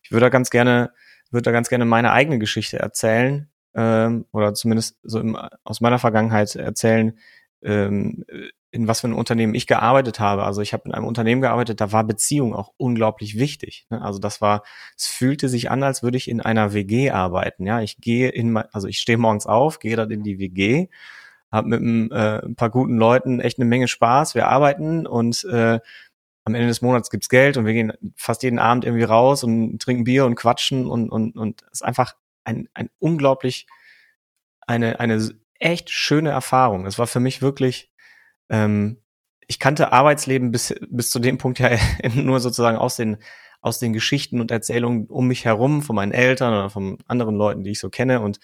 ich 0.02 0.12
würde 0.12 0.26
da 0.26 0.30
ganz 0.30 0.50
gerne, 0.50 0.92
würde 1.30 1.44
da 1.44 1.52
ganz 1.52 1.70
gerne 1.70 1.86
meine 1.86 2.12
eigene 2.12 2.40
Geschichte 2.40 2.80
erzählen, 2.80 3.50
ähm, 3.76 4.26
oder 4.31 4.54
zumindest 4.54 4.98
so 5.04 5.20
im, 5.20 5.38
aus 5.64 5.81
meiner 5.81 6.00
Vergangenheit 6.00 6.56
erzählen, 6.56 7.18
ähm, 7.62 8.26
in 8.71 8.88
was 8.88 9.01
für 9.01 9.07
ein 9.07 9.13
Unternehmen 9.13 9.56
ich 9.56 9.66
gearbeitet 9.68 10.19
habe. 10.19 10.44
Also 10.44 10.62
ich 10.62 10.74
habe 10.74 10.83
in 10.86 10.94
einem 10.94 11.06
Unternehmen 11.06 11.42
gearbeitet, 11.42 11.81
da 11.81 11.92
war 11.92 12.04
Beziehung 12.04 12.54
auch 12.54 12.71
unglaublich 12.77 13.38
wichtig. 13.38 13.88
Ne? 13.89 14.01
Also 14.01 14.19
das 14.19 14.42
war, 14.42 14.63
es 14.95 15.07
fühlte 15.07 15.50
sich 15.50 15.71
an, 15.71 15.81
als 15.81 16.04
würde 16.04 16.18
ich 16.18 16.30
in 16.30 16.42
einer 16.42 16.74
WG 16.74 17.10
arbeiten. 17.10 17.66
Ja, 17.66 17.81
ich 17.81 17.98
gehe 17.98 18.30
in, 18.30 18.56
also 18.57 18.88
ich 18.88 19.00
stehe 19.00 19.18
morgens 19.18 19.48
auf, 19.48 19.80
gehe 19.80 19.95
dann 19.95 20.12
in 20.12 20.24
die 20.24 20.38
WG, 20.38 20.88
habe 21.51 21.68
mit 21.68 21.81
ein, 21.81 22.12
äh, 22.12 22.45
ein 22.45 22.56
paar 22.56 22.69
guten 22.69 22.98
Leuten 22.98 23.39
echt 23.39 23.57
eine 23.57 23.66
Menge 23.66 23.88
Spaß. 23.88 24.36
Wir 24.36 24.48
arbeiten 24.48 25.07
und 25.07 25.44
äh, 25.45 25.80
am 26.45 26.56
Ende 26.56 26.68
des 26.68 26.81
Monats 26.81 27.10
gibt's 27.10 27.30
Geld 27.30 27.57
und 27.57 27.66
wir 27.66 27.74
gehen 27.74 27.94
fast 28.16 28.44
jeden 28.44 28.60
Abend 28.60 28.86
irgendwie 28.86 29.04
raus 29.04 29.44
und 29.44 29.80
trinken 29.81 30.04
Bier 30.04 30.25
und 30.25 30.36
quatschen 30.36 30.86
und 30.88 31.10
und 31.10 31.36
und 31.38 31.63
es 31.63 31.74
ist 31.74 31.81
einfach 31.83 32.16
ein 32.44 32.69
ein 32.74 32.89
unglaublich 33.00 33.68
eine 34.66 35.00
eine 35.00 35.30
echt 35.60 35.89
schöne 35.89 36.30
Erfahrung. 36.30 36.86
Es 36.86 36.98
war 36.98 37.07
für 37.07 37.19
mich 37.19 37.42
wirklich 37.42 37.88
ähm, 38.50 38.98
ich 39.48 39.60
kannte 39.60 39.92
Arbeitsleben 39.92 40.51
bis, 40.51 40.76
bis 40.90 41.09
zu 41.09 41.19
dem 41.19 41.38
Punkt 41.38 41.59
ja 41.59 41.71
nur 42.14 42.40
sozusagen 42.40 42.78
aus 42.78 42.95
den, 42.95 43.18
aus 43.62 43.80
den 43.80 43.94
Geschichten 43.94 44.40
und 44.40 44.52
Erzählungen 44.52 45.07
um 45.07 45.28
mich 45.28 45.45
herum, 45.45 45.81
von 45.81 45.95
meinen 45.95 46.12
Eltern 46.12 46.54
oder 46.54 46.69
von 46.69 46.97
anderen 47.07 47.35
Leuten, 47.35 47.64
die 47.64 47.71
ich 47.71 47.80
so 47.80 47.90
kenne. 47.90 48.21
Und, 48.21 48.40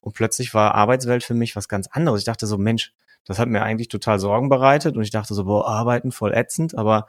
und 0.00 0.14
plötzlich 0.14 0.52
war 0.54 0.74
Arbeitswelt 0.74 1.24
für 1.24 1.34
mich 1.34 1.56
was 1.56 1.68
ganz 1.68 1.88
anderes. 1.88 2.20
Ich 2.20 2.26
dachte 2.26 2.46
so, 2.46 2.58
Mensch, 2.58 2.92
das 3.24 3.38
hat 3.38 3.48
mir 3.48 3.62
eigentlich 3.62 3.88
total 3.88 4.18
Sorgen 4.18 4.48
bereitet. 4.48 4.96
Und 4.96 5.02
ich 5.02 5.10
dachte 5.10 5.34
so, 5.34 5.44
boah, 5.44 5.66
arbeiten 5.66 6.12
voll 6.12 6.34
ätzend. 6.34 6.76
Aber, 6.76 7.06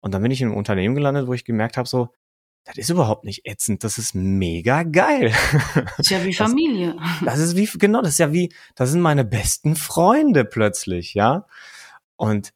und 0.00 0.14
dann 0.14 0.22
bin 0.22 0.30
ich 0.30 0.40
in 0.40 0.48
einem 0.48 0.56
Unternehmen 0.56 0.94
gelandet, 0.94 1.26
wo 1.26 1.34
ich 1.34 1.44
gemerkt 1.44 1.76
habe, 1.76 1.88
so, 1.88 2.10
das 2.64 2.78
ist 2.78 2.90
überhaupt 2.90 3.24
nicht 3.24 3.46
ätzend, 3.46 3.84
das 3.84 3.96
ist 3.96 4.14
mega 4.14 4.82
geil. 4.82 5.32
Das 5.74 5.98
ist 5.98 6.10
ja 6.10 6.24
wie 6.24 6.34
Familie. 6.34 6.96
Das, 7.24 7.34
das 7.34 7.40
ist 7.40 7.56
wie, 7.56 7.66
genau, 7.78 8.02
das 8.02 8.12
ist 8.12 8.18
ja 8.18 8.32
wie, 8.32 8.52
das 8.74 8.90
sind 8.90 9.00
meine 9.00 9.24
besten 9.24 9.76
Freunde 9.76 10.44
plötzlich, 10.44 11.14
ja. 11.14 11.46
Und 12.16 12.52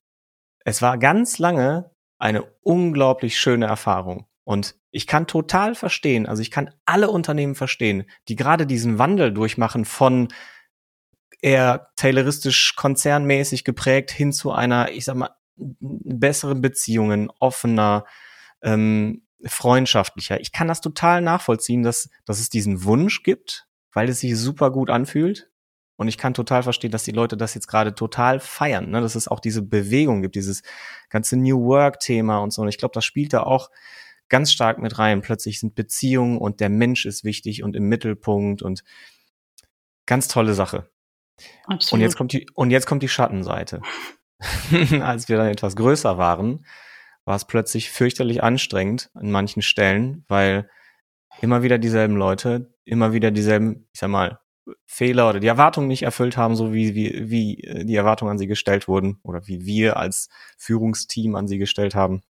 es 0.64 0.82
war 0.82 0.98
ganz 0.98 1.38
lange 1.38 1.90
eine 2.18 2.42
unglaublich 2.62 3.38
schöne 3.38 3.66
Erfahrung. 3.66 4.26
Und 4.44 4.74
ich 4.90 5.06
kann 5.06 5.26
total 5.26 5.74
verstehen, 5.74 6.26
also 6.26 6.42
ich 6.42 6.50
kann 6.50 6.74
alle 6.84 7.10
Unternehmen 7.10 7.54
verstehen, 7.54 8.04
die 8.28 8.36
gerade 8.36 8.66
diesen 8.66 8.98
Wandel 8.98 9.32
durchmachen 9.32 9.84
von 9.84 10.28
eher 11.40 11.90
tayloristisch 11.96 12.74
konzernmäßig 12.76 13.64
geprägt 13.64 14.10
hin 14.10 14.32
zu 14.32 14.52
einer, 14.52 14.90
ich 14.90 15.04
sag 15.04 15.16
mal, 15.16 15.30
besseren 15.56 16.60
Beziehungen, 16.62 17.30
offener, 17.38 18.04
ähm, 18.62 19.26
freundschaftlicher. 19.44 20.40
Ich 20.40 20.52
kann 20.52 20.68
das 20.68 20.80
total 20.80 21.22
nachvollziehen, 21.22 21.82
dass, 21.82 22.10
dass 22.24 22.40
es 22.40 22.50
diesen 22.50 22.84
Wunsch 22.84 23.22
gibt, 23.22 23.66
weil 23.92 24.08
es 24.08 24.20
sich 24.20 24.36
super 24.36 24.70
gut 24.70 24.90
anfühlt. 24.90 25.49
Und 26.00 26.08
ich 26.08 26.16
kann 26.16 26.32
total 26.32 26.62
verstehen, 26.62 26.90
dass 26.90 27.04
die 27.04 27.10
Leute 27.10 27.36
das 27.36 27.52
jetzt 27.52 27.66
gerade 27.66 27.94
total 27.94 28.40
feiern, 28.40 28.88
ne? 28.88 29.02
dass 29.02 29.16
es 29.16 29.28
auch 29.28 29.38
diese 29.38 29.60
Bewegung 29.60 30.22
gibt, 30.22 30.34
dieses 30.34 30.62
ganze 31.10 31.36
New 31.36 31.62
Work-Thema 31.66 32.38
und 32.38 32.54
so. 32.54 32.62
Und 32.62 32.68
ich 32.68 32.78
glaube, 32.78 32.94
das 32.94 33.04
spielt 33.04 33.34
da 33.34 33.42
auch 33.42 33.68
ganz 34.30 34.50
stark 34.50 34.78
mit 34.78 34.98
rein. 34.98 35.20
Plötzlich 35.20 35.60
sind 35.60 35.74
Beziehungen 35.74 36.38
und 36.38 36.60
der 36.60 36.70
Mensch 36.70 37.04
ist 37.04 37.22
wichtig 37.22 37.62
und 37.62 37.76
im 37.76 37.90
Mittelpunkt 37.90 38.62
und 38.62 38.82
ganz 40.06 40.26
tolle 40.26 40.54
Sache. 40.54 40.88
Absolut. 41.66 41.92
Und 41.92 42.00
jetzt 42.00 42.16
kommt 42.16 42.32
die, 42.32 42.46
und 42.54 42.70
jetzt 42.70 42.86
kommt 42.86 43.02
die 43.02 43.08
Schattenseite. 43.08 43.82
Als 45.02 45.28
wir 45.28 45.36
dann 45.36 45.48
etwas 45.48 45.76
größer 45.76 46.16
waren, 46.16 46.64
war 47.26 47.36
es 47.36 47.44
plötzlich 47.46 47.90
fürchterlich 47.90 48.42
anstrengend 48.42 49.10
an 49.12 49.30
manchen 49.30 49.60
Stellen, 49.60 50.24
weil 50.28 50.70
immer 51.42 51.62
wieder 51.62 51.76
dieselben 51.76 52.16
Leute, 52.16 52.72
immer 52.86 53.12
wieder 53.12 53.30
dieselben, 53.30 53.86
ich 53.92 54.00
sag 54.00 54.08
mal, 54.08 54.38
Fehler 54.86 55.28
oder 55.28 55.40
die 55.40 55.46
Erwartungen 55.46 55.88
nicht 55.88 56.02
erfüllt 56.02 56.36
haben, 56.36 56.56
so 56.56 56.72
wie, 56.72 56.94
wie, 56.94 57.30
wie 57.30 57.64
äh, 57.64 57.84
die 57.84 57.96
Erwartungen 57.96 58.32
an 58.32 58.38
sie 58.38 58.46
gestellt 58.46 58.88
wurden 58.88 59.20
oder 59.22 59.46
wie 59.46 59.64
wir 59.64 59.96
als 59.96 60.28
Führungsteam 60.58 61.34
an 61.36 61.48
sie 61.48 61.58
gestellt 61.58 61.94
haben. 61.94 62.22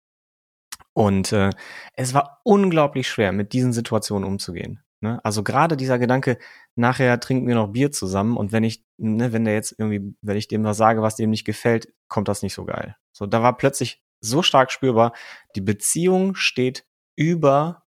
Und 0.92 1.32
äh, 1.32 1.50
es 1.94 2.14
war 2.14 2.40
unglaublich 2.44 3.08
schwer, 3.08 3.32
mit 3.32 3.52
diesen 3.52 3.72
Situationen 3.72 4.26
umzugehen. 4.26 4.82
Ne? 5.00 5.24
Also 5.24 5.44
gerade 5.44 5.76
dieser 5.76 5.98
Gedanke, 5.98 6.38
nachher 6.74 7.20
trinken 7.20 7.46
wir 7.46 7.54
noch 7.54 7.68
Bier 7.68 7.92
zusammen 7.92 8.36
und 8.36 8.50
wenn 8.50 8.64
ich, 8.64 8.84
ne, 8.96 9.32
wenn 9.32 9.44
der 9.44 9.54
jetzt 9.54 9.74
irgendwie, 9.78 10.14
wenn 10.22 10.36
ich 10.36 10.48
dem 10.48 10.64
was 10.64 10.76
sage, 10.76 11.02
was 11.02 11.16
dem 11.16 11.30
nicht 11.30 11.44
gefällt, 11.44 11.92
kommt 12.08 12.26
das 12.28 12.42
nicht 12.42 12.54
so 12.54 12.64
geil. 12.64 12.96
So, 13.12 13.26
da 13.26 13.42
war 13.42 13.56
plötzlich 13.56 14.02
so 14.20 14.42
stark 14.42 14.72
spürbar, 14.72 15.12
die 15.54 15.60
Beziehung 15.60 16.34
steht 16.34 16.84
über, 17.14 17.84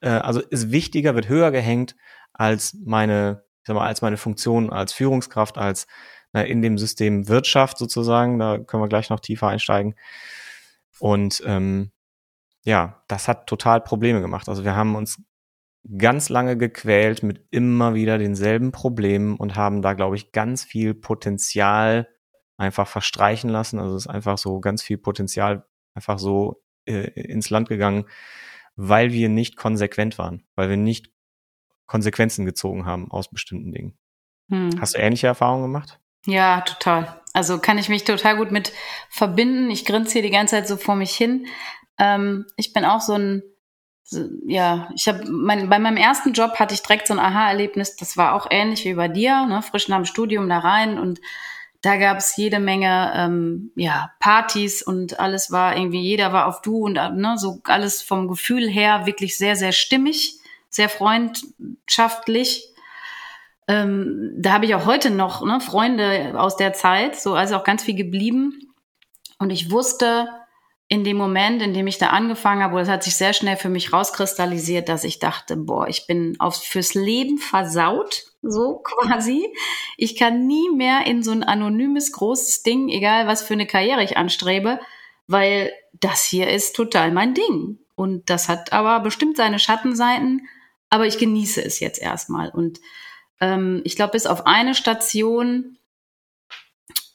äh, 0.00 0.08
also 0.08 0.40
ist 0.40 0.70
wichtiger, 0.70 1.16
wird 1.16 1.28
höher 1.28 1.50
gehängt 1.50 1.96
als 2.32 2.76
meine, 2.84 3.44
ich 3.62 3.66
sag 3.66 3.76
mal, 3.76 3.86
als 3.86 4.02
meine 4.02 4.16
Funktion 4.16 4.70
als 4.70 4.92
Führungskraft, 4.92 5.56
als 5.56 5.86
na, 6.32 6.42
in 6.42 6.62
dem 6.62 6.78
System 6.78 7.28
Wirtschaft 7.28 7.78
sozusagen. 7.78 8.38
Da 8.38 8.58
können 8.58 8.82
wir 8.82 8.88
gleich 8.88 9.08
noch 9.08 9.20
tiefer 9.20 9.48
einsteigen. 9.48 9.94
Und 10.98 11.42
ähm, 11.46 11.92
ja, 12.64 13.02
das 13.08 13.28
hat 13.28 13.46
total 13.46 13.80
Probleme 13.80 14.20
gemacht. 14.20 14.48
Also 14.48 14.64
wir 14.64 14.74
haben 14.74 14.94
uns 14.94 15.22
ganz 15.98 16.28
lange 16.28 16.56
gequält 16.56 17.22
mit 17.22 17.44
immer 17.50 17.94
wieder 17.94 18.18
denselben 18.18 18.72
Problemen 18.72 19.36
und 19.36 19.56
haben 19.56 19.82
da, 19.82 19.94
glaube 19.94 20.16
ich, 20.16 20.32
ganz 20.32 20.64
viel 20.64 20.94
Potenzial 20.94 22.08
einfach 22.56 22.86
verstreichen 22.86 23.50
lassen. 23.50 23.78
Also 23.78 23.96
es 23.96 24.06
ist 24.06 24.10
einfach 24.10 24.38
so 24.38 24.60
ganz 24.60 24.82
viel 24.82 24.98
Potenzial 24.98 25.66
einfach 25.94 26.18
so 26.18 26.62
äh, 26.86 27.10
ins 27.20 27.50
Land 27.50 27.68
gegangen, 27.68 28.06
weil 28.76 29.12
wir 29.12 29.28
nicht 29.28 29.56
konsequent 29.56 30.18
waren, 30.18 30.44
weil 30.54 30.70
wir 30.70 30.76
nicht 30.76 31.11
Konsequenzen 31.86 32.44
gezogen 32.44 32.86
haben 32.86 33.10
aus 33.10 33.30
bestimmten 33.30 33.72
Dingen. 33.72 33.98
Hm. 34.48 34.70
Hast 34.80 34.94
du 34.94 34.98
ähnliche 34.98 35.26
Erfahrungen 35.26 35.62
gemacht? 35.62 35.98
Ja, 36.26 36.60
total. 36.60 37.20
Also 37.32 37.58
kann 37.58 37.78
ich 37.78 37.88
mich 37.88 38.04
total 38.04 38.36
gut 38.36 38.50
mit 38.50 38.72
verbinden. 39.08 39.70
Ich 39.70 39.84
grinse 39.84 40.12
hier 40.12 40.22
die 40.22 40.30
ganze 40.30 40.56
Zeit 40.56 40.68
so 40.68 40.76
vor 40.76 40.96
mich 40.96 41.14
hin. 41.14 41.46
Ähm, 41.98 42.46
ich 42.56 42.72
bin 42.72 42.84
auch 42.84 43.00
so 43.00 43.14
ein, 43.14 43.42
so, 44.04 44.28
ja, 44.46 44.90
ich 44.94 45.08
habe 45.08 45.24
mein, 45.30 45.68
bei 45.68 45.78
meinem 45.78 45.96
ersten 45.96 46.32
Job 46.32 46.58
hatte 46.58 46.74
ich 46.74 46.82
direkt 46.82 47.06
so 47.06 47.14
ein 47.14 47.20
Aha-Erlebnis. 47.20 47.96
Das 47.96 48.16
war 48.16 48.34
auch 48.34 48.46
ähnlich 48.50 48.84
wie 48.84 48.94
bei 48.94 49.08
dir, 49.08 49.46
ne? 49.46 49.62
frisch 49.62 49.88
nach 49.88 49.96
dem 49.96 50.04
Studium 50.04 50.48
da 50.48 50.58
rein 50.58 50.98
und 50.98 51.20
da 51.82 51.96
gab 51.96 52.18
es 52.18 52.36
jede 52.36 52.60
Menge 52.60 53.12
ähm, 53.14 53.72
ja, 53.74 54.12
Partys 54.20 54.82
und 54.82 55.18
alles 55.18 55.50
war 55.50 55.76
irgendwie, 55.76 56.00
jeder 56.00 56.32
war 56.32 56.46
auf 56.46 56.62
du 56.62 56.84
und 56.84 56.94
ne, 56.94 57.34
so 57.36 57.60
alles 57.64 58.02
vom 58.02 58.28
Gefühl 58.28 58.68
her 58.68 59.04
wirklich 59.04 59.36
sehr, 59.36 59.56
sehr 59.56 59.72
stimmig, 59.72 60.38
sehr 60.72 60.88
freundschaftlich. 60.88 62.68
Ähm, 63.68 64.32
da 64.36 64.54
habe 64.54 64.64
ich 64.64 64.74
auch 64.74 64.86
heute 64.86 65.10
noch 65.10 65.44
ne, 65.44 65.60
Freunde 65.60 66.34
aus 66.36 66.56
der 66.56 66.72
Zeit, 66.72 67.14
so 67.20 67.34
also 67.34 67.56
auch 67.56 67.64
ganz 67.64 67.84
viel 67.84 67.94
geblieben. 67.94 68.74
Und 69.38 69.50
ich 69.50 69.70
wusste 69.70 70.28
in 70.88 71.04
dem 71.04 71.16
Moment, 71.16 71.62
in 71.62 71.72
dem 71.72 71.86
ich 71.86 71.98
da 71.98 72.08
angefangen 72.08 72.62
habe, 72.62 72.78
das 72.78 72.88
hat 72.88 73.02
sich 73.04 73.16
sehr 73.16 73.32
schnell 73.32 73.56
für 73.56 73.68
mich 73.68 73.92
rauskristallisiert, 73.92 74.88
dass 74.88 75.04
ich 75.04 75.18
dachte, 75.20 75.56
boah, 75.56 75.88
ich 75.88 76.06
bin 76.06 76.36
auf, 76.38 76.56
fürs 76.56 76.94
Leben 76.94 77.38
versaut 77.38 78.24
so 78.42 78.78
quasi. 78.84 79.46
Ich 79.96 80.16
kann 80.16 80.46
nie 80.46 80.70
mehr 80.70 81.06
in 81.06 81.22
so 81.22 81.30
ein 81.30 81.44
anonymes 81.44 82.12
großes 82.12 82.62
Ding, 82.62 82.88
egal 82.88 83.26
was 83.26 83.42
für 83.42 83.54
eine 83.54 83.66
Karriere 83.66 84.02
ich 84.02 84.16
anstrebe, 84.16 84.80
weil 85.26 85.72
das 85.92 86.24
hier 86.24 86.50
ist 86.50 86.74
total 86.74 87.12
mein 87.12 87.34
Ding. 87.34 87.78
Und 87.94 88.28
das 88.28 88.48
hat 88.48 88.72
aber 88.72 89.00
bestimmt 89.00 89.36
seine 89.36 89.58
Schattenseiten, 89.58 90.48
aber 90.92 91.06
ich 91.06 91.16
genieße 91.16 91.64
es 91.64 91.80
jetzt 91.80 92.02
erstmal. 92.02 92.50
Und 92.50 92.78
ähm, 93.40 93.80
ich 93.84 93.96
glaube, 93.96 94.12
bis 94.12 94.26
auf 94.26 94.46
eine 94.46 94.74
Station 94.74 95.78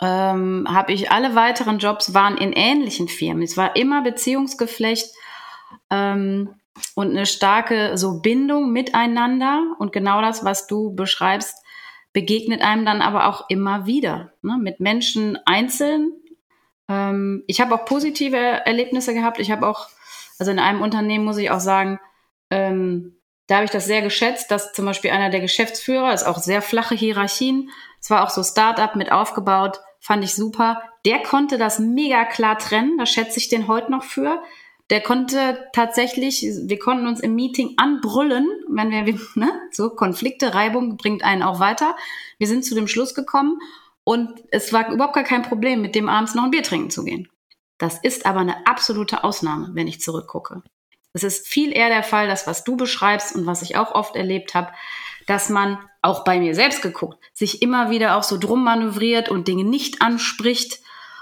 ähm, 0.01 0.65
habe 0.67 0.93
ich 0.93 1.11
alle 1.11 1.35
weiteren 1.35 1.77
Jobs 1.77 2.15
waren 2.15 2.37
in 2.37 2.53
ähnlichen 2.53 3.07
Firmen. 3.07 3.43
Es 3.43 3.55
war 3.55 3.75
immer 3.75 4.01
Beziehungsgeflecht. 4.01 5.13
Ähm, 5.91 6.55
und 6.95 7.11
eine 7.11 7.27
starke 7.27 7.97
so 7.99 8.19
Bindung 8.19 8.71
miteinander. 8.71 9.75
Und 9.77 9.93
genau 9.93 10.21
das, 10.21 10.43
was 10.43 10.65
du 10.65 10.95
beschreibst, 10.95 11.55
begegnet 12.13 12.61
einem 12.63 12.83
dann 12.83 13.03
aber 13.03 13.27
auch 13.27 13.47
immer 13.47 13.85
wieder 13.85 14.33
ne? 14.41 14.57
mit 14.59 14.79
Menschen 14.79 15.37
einzeln. 15.45 16.13
Ähm, 16.89 17.43
ich 17.45 17.61
habe 17.61 17.75
auch 17.75 17.85
positive 17.85 18.37
Erlebnisse 18.37 19.13
gehabt. 19.13 19.39
Ich 19.39 19.51
habe 19.51 19.67
auch, 19.67 19.87
also 20.39 20.51
in 20.51 20.57
einem 20.57 20.81
Unternehmen 20.81 21.25
muss 21.25 21.37
ich 21.37 21.51
auch 21.51 21.59
sagen, 21.59 21.99
ähm, 22.49 23.16
da 23.47 23.55
habe 23.55 23.65
ich 23.65 23.71
das 23.71 23.85
sehr 23.85 24.01
geschätzt, 24.01 24.51
dass 24.51 24.73
zum 24.73 24.85
Beispiel 24.85 25.11
einer 25.11 25.29
der 25.29 25.39
Geschäftsführer, 25.39 26.13
ist 26.13 26.25
auch 26.25 26.37
sehr 26.37 26.61
flache 26.61 26.95
Hierarchien, 26.95 27.69
es 27.99 28.09
war 28.09 28.23
auch 28.23 28.29
so 28.29 28.43
Start-up 28.43 28.95
mit 28.95 29.11
aufgebaut, 29.11 29.79
fand 29.99 30.23
ich 30.23 30.35
super. 30.35 30.81
Der 31.05 31.23
konnte 31.23 31.57
das 31.57 31.79
mega 31.79 32.25
klar 32.25 32.57
trennen, 32.57 32.97
da 32.97 33.05
schätze 33.05 33.39
ich 33.39 33.49
den 33.49 33.67
heute 33.67 33.91
noch 33.91 34.03
für 34.03 34.41
der 34.89 35.01
konnte 35.01 35.67
tatsächlich, 35.73 36.41
wir 36.41 36.79
konnten 36.79 37.07
uns 37.07 37.19
im 37.19 37.35
Meeting 37.35 37.73
anbrüllen, 37.77 38.47
wenn 38.69 38.91
wir, 38.91 39.03
ne, 39.35 39.51
so 39.71 39.89
Konflikte, 39.89 40.53
Reibung 40.53 40.97
bringt 40.97 41.23
einen 41.23 41.43
auch 41.43 41.59
weiter. 41.59 41.95
Wir 42.37 42.47
sind 42.47 42.63
zu 42.63 42.75
dem 42.75 42.87
Schluss 42.87 43.13
gekommen 43.13 43.59
und 44.03 44.41
es 44.51 44.71
war 44.71 44.91
überhaupt 44.91 45.15
gar 45.15 45.23
kein 45.23 45.41
Problem, 45.41 45.81
mit 45.81 45.95
dem 45.95 46.07
abends 46.07 46.35
noch 46.35 46.43
ein 46.43 46.51
Bier 46.51 46.63
trinken 46.63 46.89
zu 46.89 47.03
gehen. 47.03 47.27
Das 47.77 47.99
ist 48.01 48.25
aber 48.25 48.39
eine 48.39 48.65
absolute 48.65 49.23
Ausnahme, 49.23 49.69
wenn 49.73 49.87
ich 49.87 50.01
zurückgucke. 50.01 50.63
Es 51.17 51.23
ist 51.23 51.47
viel 51.47 51.75
eher 51.75 51.89
der 51.89 52.03
Fall, 52.03 52.27
das, 52.27 52.45
was 52.45 52.63
du 52.63 52.77
beschreibst 52.77 53.35
und 53.35 53.47
was 53.47 53.63
ich 53.63 53.75
auch 53.75 53.93
oft 53.93 54.15
erlebt 54.15 54.53
habe, 54.53 54.71
dass 55.25 55.49
man 55.49 55.79
auch 56.03 56.23
bei 56.23 56.39
mir 56.39 56.53
selbst 56.53 56.83
geguckt, 56.83 57.17
sich 57.33 57.63
immer 57.63 57.89
wieder 57.89 58.15
auch 58.17 58.23
so 58.23 58.37
drum 58.37 58.63
manövriert 58.63 59.27
und 59.27 59.47
Dinge 59.47 59.63
nicht 59.63 60.01
anspricht 60.01 60.79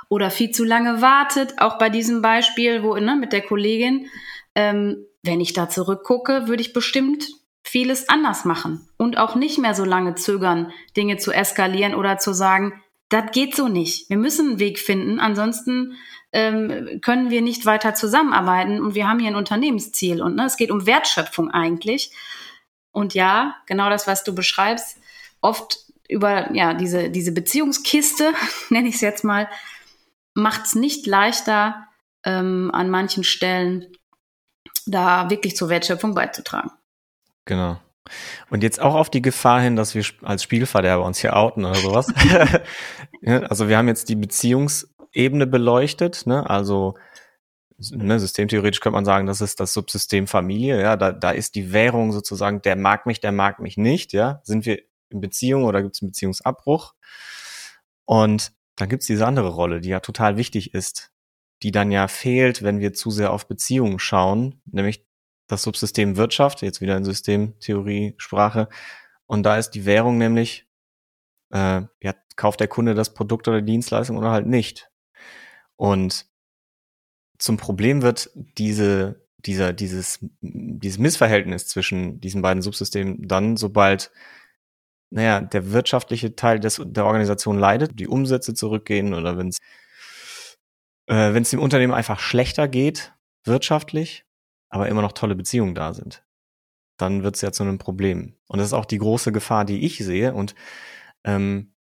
oder 0.09 0.29
viel 0.31 0.51
zu 0.51 0.65
lange 0.65 1.01
wartet, 1.01 1.59
auch 1.59 1.77
bei 1.77 1.89
diesem 1.89 2.21
Beispiel, 2.21 2.83
wo 2.83 2.95
ne, 2.95 3.15
mit 3.15 3.31
der 3.31 3.41
Kollegin, 3.41 4.07
ähm, 4.53 4.97
wenn 5.23 5.39
ich 5.39 5.53
da 5.53 5.69
zurückgucke, 5.69 6.49
würde 6.49 6.61
ich 6.61 6.73
bestimmt 6.73 7.27
vieles 7.63 8.09
anders 8.09 8.43
machen 8.43 8.87
und 8.97 9.17
auch 9.17 9.35
nicht 9.35 9.59
mehr 9.59 9.75
so 9.75 9.85
lange 9.85 10.15
zögern, 10.15 10.73
Dinge 10.97 11.15
zu 11.17 11.31
eskalieren 11.31 11.95
oder 11.95 12.17
zu 12.17 12.33
sagen, 12.33 12.83
das 13.07 13.31
geht 13.31 13.55
so 13.55 13.69
nicht. 13.69 14.09
Wir 14.09 14.17
müssen 14.17 14.49
einen 14.49 14.59
Weg 14.59 14.77
finden, 14.77 15.21
ansonsten 15.21 15.93
ähm, 16.35 16.99
können 17.01 17.29
wir 17.29 17.41
nicht 17.41 17.65
weiter 17.65 17.95
zusammenarbeiten 17.95 18.81
und 18.81 18.93
wir 18.93 19.07
haben 19.07 19.19
hier 19.19 19.29
ein 19.29 19.35
Unternehmensziel 19.35 20.21
und 20.21 20.35
ne, 20.35 20.45
es 20.45 20.57
geht 20.57 20.69
um 20.69 20.85
Wertschöpfung 20.85 21.49
eigentlich. 21.49 22.11
Und 22.91 23.13
ja, 23.13 23.55
genau 23.65 23.89
das, 23.89 24.05
was 24.05 24.23
du 24.23 24.35
beschreibst, 24.35 24.97
oft 25.41 25.79
über 26.09 26.53
ja 26.53 26.73
diese 26.73 27.09
diese 27.09 27.31
Beziehungskiste 27.31 28.33
nenne 28.69 28.89
ich 28.89 28.95
es 28.95 29.01
jetzt 29.01 29.23
mal 29.23 29.49
macht 30.35 30.65
es 30.65 30.75
nicht 30.75 31.07
leichter, 31.07 31.87
ähm, 32.25 32.69
an 32.73 32.89
manchen 32.89 33.23
Stellen 33.23 33.87
da 34.85 35.29
wirklich 35.29 35.55
zur 35.55 35.69
Wertschöpfung 35.69 36.13
beizutragen. 36.13 36.71
Genau. 37.45 37.79
Und 38.49 38.61
jetzt 38.61 38.79
auch 38.79 38.93
auf 38.93 39.09
die 39.09 39.21
Gefahr 39.21 39.61
hin, 39.61 39.75
dass 39.75 39.95
wir 39.95 40.05
als 40.21 40.43
Spielverderber 40.43 41.03
uns 41.03 41.19
hier 41.19 41.35
outen 41.35 41.65
oder 41.65 41.75
sowas. 41.75 42.13
also 43.25 43.67
wir 43.67 43.77
haben 43.77 43.87
jetzt 43.87 44.09
die 44.09 44.15
Beziehungsebene 45.15 45.48
beleuchtet, 45.48 46.27
ne? 46.27 46.48
Also 46.50 46.95
ne, 47.77 48.19
systemtheoretisch 48.19 48.81
könnte 48.81 48.95
man 48.95 49.05
sagen, 49.05 49.25
das 49.25 49.41
ist 49.41 49.60
das 49.60 49.74
Subsystem 49.74 50.27
Familie, 50.27 50.81
ja, 50.81 50.98
da, 50.98 51.12
da 51.12 51.31
ist 51.31 51.55
die 51.55 51.72
Währung 51.74 52.12
sozusagen, 52.12 52.62
der 52.62 52.75
mag 52.75 53.05
mich, 53.05 53.22
der 53.22 53.31
mag 53.31 53.60
mich 53.60 53.77
nicht, 53.77 54.13
ja. 54.13 54.41
Sind 54.43 54.65
wir 54.65 54.81
in 55.10 55.22
Beziehung 55.22 55.63
oder 55.63 55.81
gibt 55.81 55.95
es 55.95 56.01
einen 56.01 56.12
Beziehungsabbruch? 56.12 56.93
Und 58.05 58.53
dann 58.75 58.89
gibt's 58.89 59.07
diese 59.07 59.25
andere 59.25 59.50
Rolle, 59.50 59.81
die 59.81 59.89
ja 59.89 60.01
total 60.01 60.38
wichtig 60.38 60.74
ist, 60.74 61.12
die 61.63 61.72
dann 61.72 61.91
ja 61.91 62.07
fehlt, 62.07 62.62
wenn 62.62 62.79
wir 62.79 62.93
zu 62.93 63.10
sehr 63.10 63.31
auf 63.31 63.48
Beziehungen 63.48 64.00
schauen, 64.00 64.62
nämlich 64.65 65.05
das 65.48 65.63
Subsystem 65.63 66.17
Wirtschaft, 66.17 66.62
jetzt 66.62 66.81
wieder 66.81 66.98
in 66.98 67.05
Systemtheorie, 67.05 68.15
Sprache. 68.17 68.67
Und 69.27 69.43
da 69.43 69.57
ist 69.57 69.72
die 69.72 69.86
Währung 69.86 70.17
nämlich, 70.17 70.67
äh, 71.51 71.84
ja, 72.03 72.13
kauft 72.36 72.60
der 72.60 72.67
Kunde 72.67 72.95
das 72.95 73.13
Produkt 73.13 73.48
oder 73.48 73.62
die 73.62 73.72
Dienstleistung 73.72 74.17
oder 74.17 74.31
halt 74.31 74.48
nicht. 74.48 74.89
Und 75.75 76.25
zum 77.38 77.58
Problem 77.58 78.01
wird 78.01 78.32
diese, 78.58 79.22
dieser, 79.39 79.74
dieses, 79.74 80.20
dieses 80.41 81.00
Missverhältnis 81.00 81.67
zwischen 81.67 82.22
diesen 82.22 82.41
beiden 82.41 82.62
Subsystemen 82.62 83.27
dann, 83.27 83.58
sobald 83.58 84.12
naja, 85.12 85.41
der 85.41 85.72
wirtschaftliche 85.72 86.36
Teil 86.36 86.60
des, 86.60 86.82
der 86.84 87.05
Organisation 87.05 87.58
leidet, 87.58 88.00
die 88.00 88.08
Umsätze 88.08 88.53
zurückgehen 88.53 89.13
oder 89.13 89.38
wenn 89.38 89.50
es 89.50 89.60
äh, 91.08 91.34
wenn 91.34 91.44
es 91.44 91.51
dem 91.51 91.60
Unternehmen 91.60 91.94
einfach 91.94 92.20
schlechter 92.20 92.67
geht, 92.67 93.13
wirtschaftlich, 93.44 94.25
aber 94.70 94.88
immer 94.88 95.01
noch 95.01 95.12
tolle 95.12 95.36
Beziehungen 95.36 95.75
da 95.75 95.94
sind, 95.94 96.24
dann 96.98 97.24
wird 97.24 97.36
es 97.36 97.41
ja 97.41 97.51
zu 97.51 97.63
einem 97.63 97.77
Problem. 97.77 98.36
Und 98.48 98.60
das 98.60 98.67
ist 98.67 98.74
auch 98.74 98.86
die 98.86 98.98
große 98.98 99.32
Gefahr, 99.32 99.65
die 99.65 99.86
ich 99.86 99.98
sehe. 100.00 100.34
Und 100.34 100.55
ähm, 101.24 101.74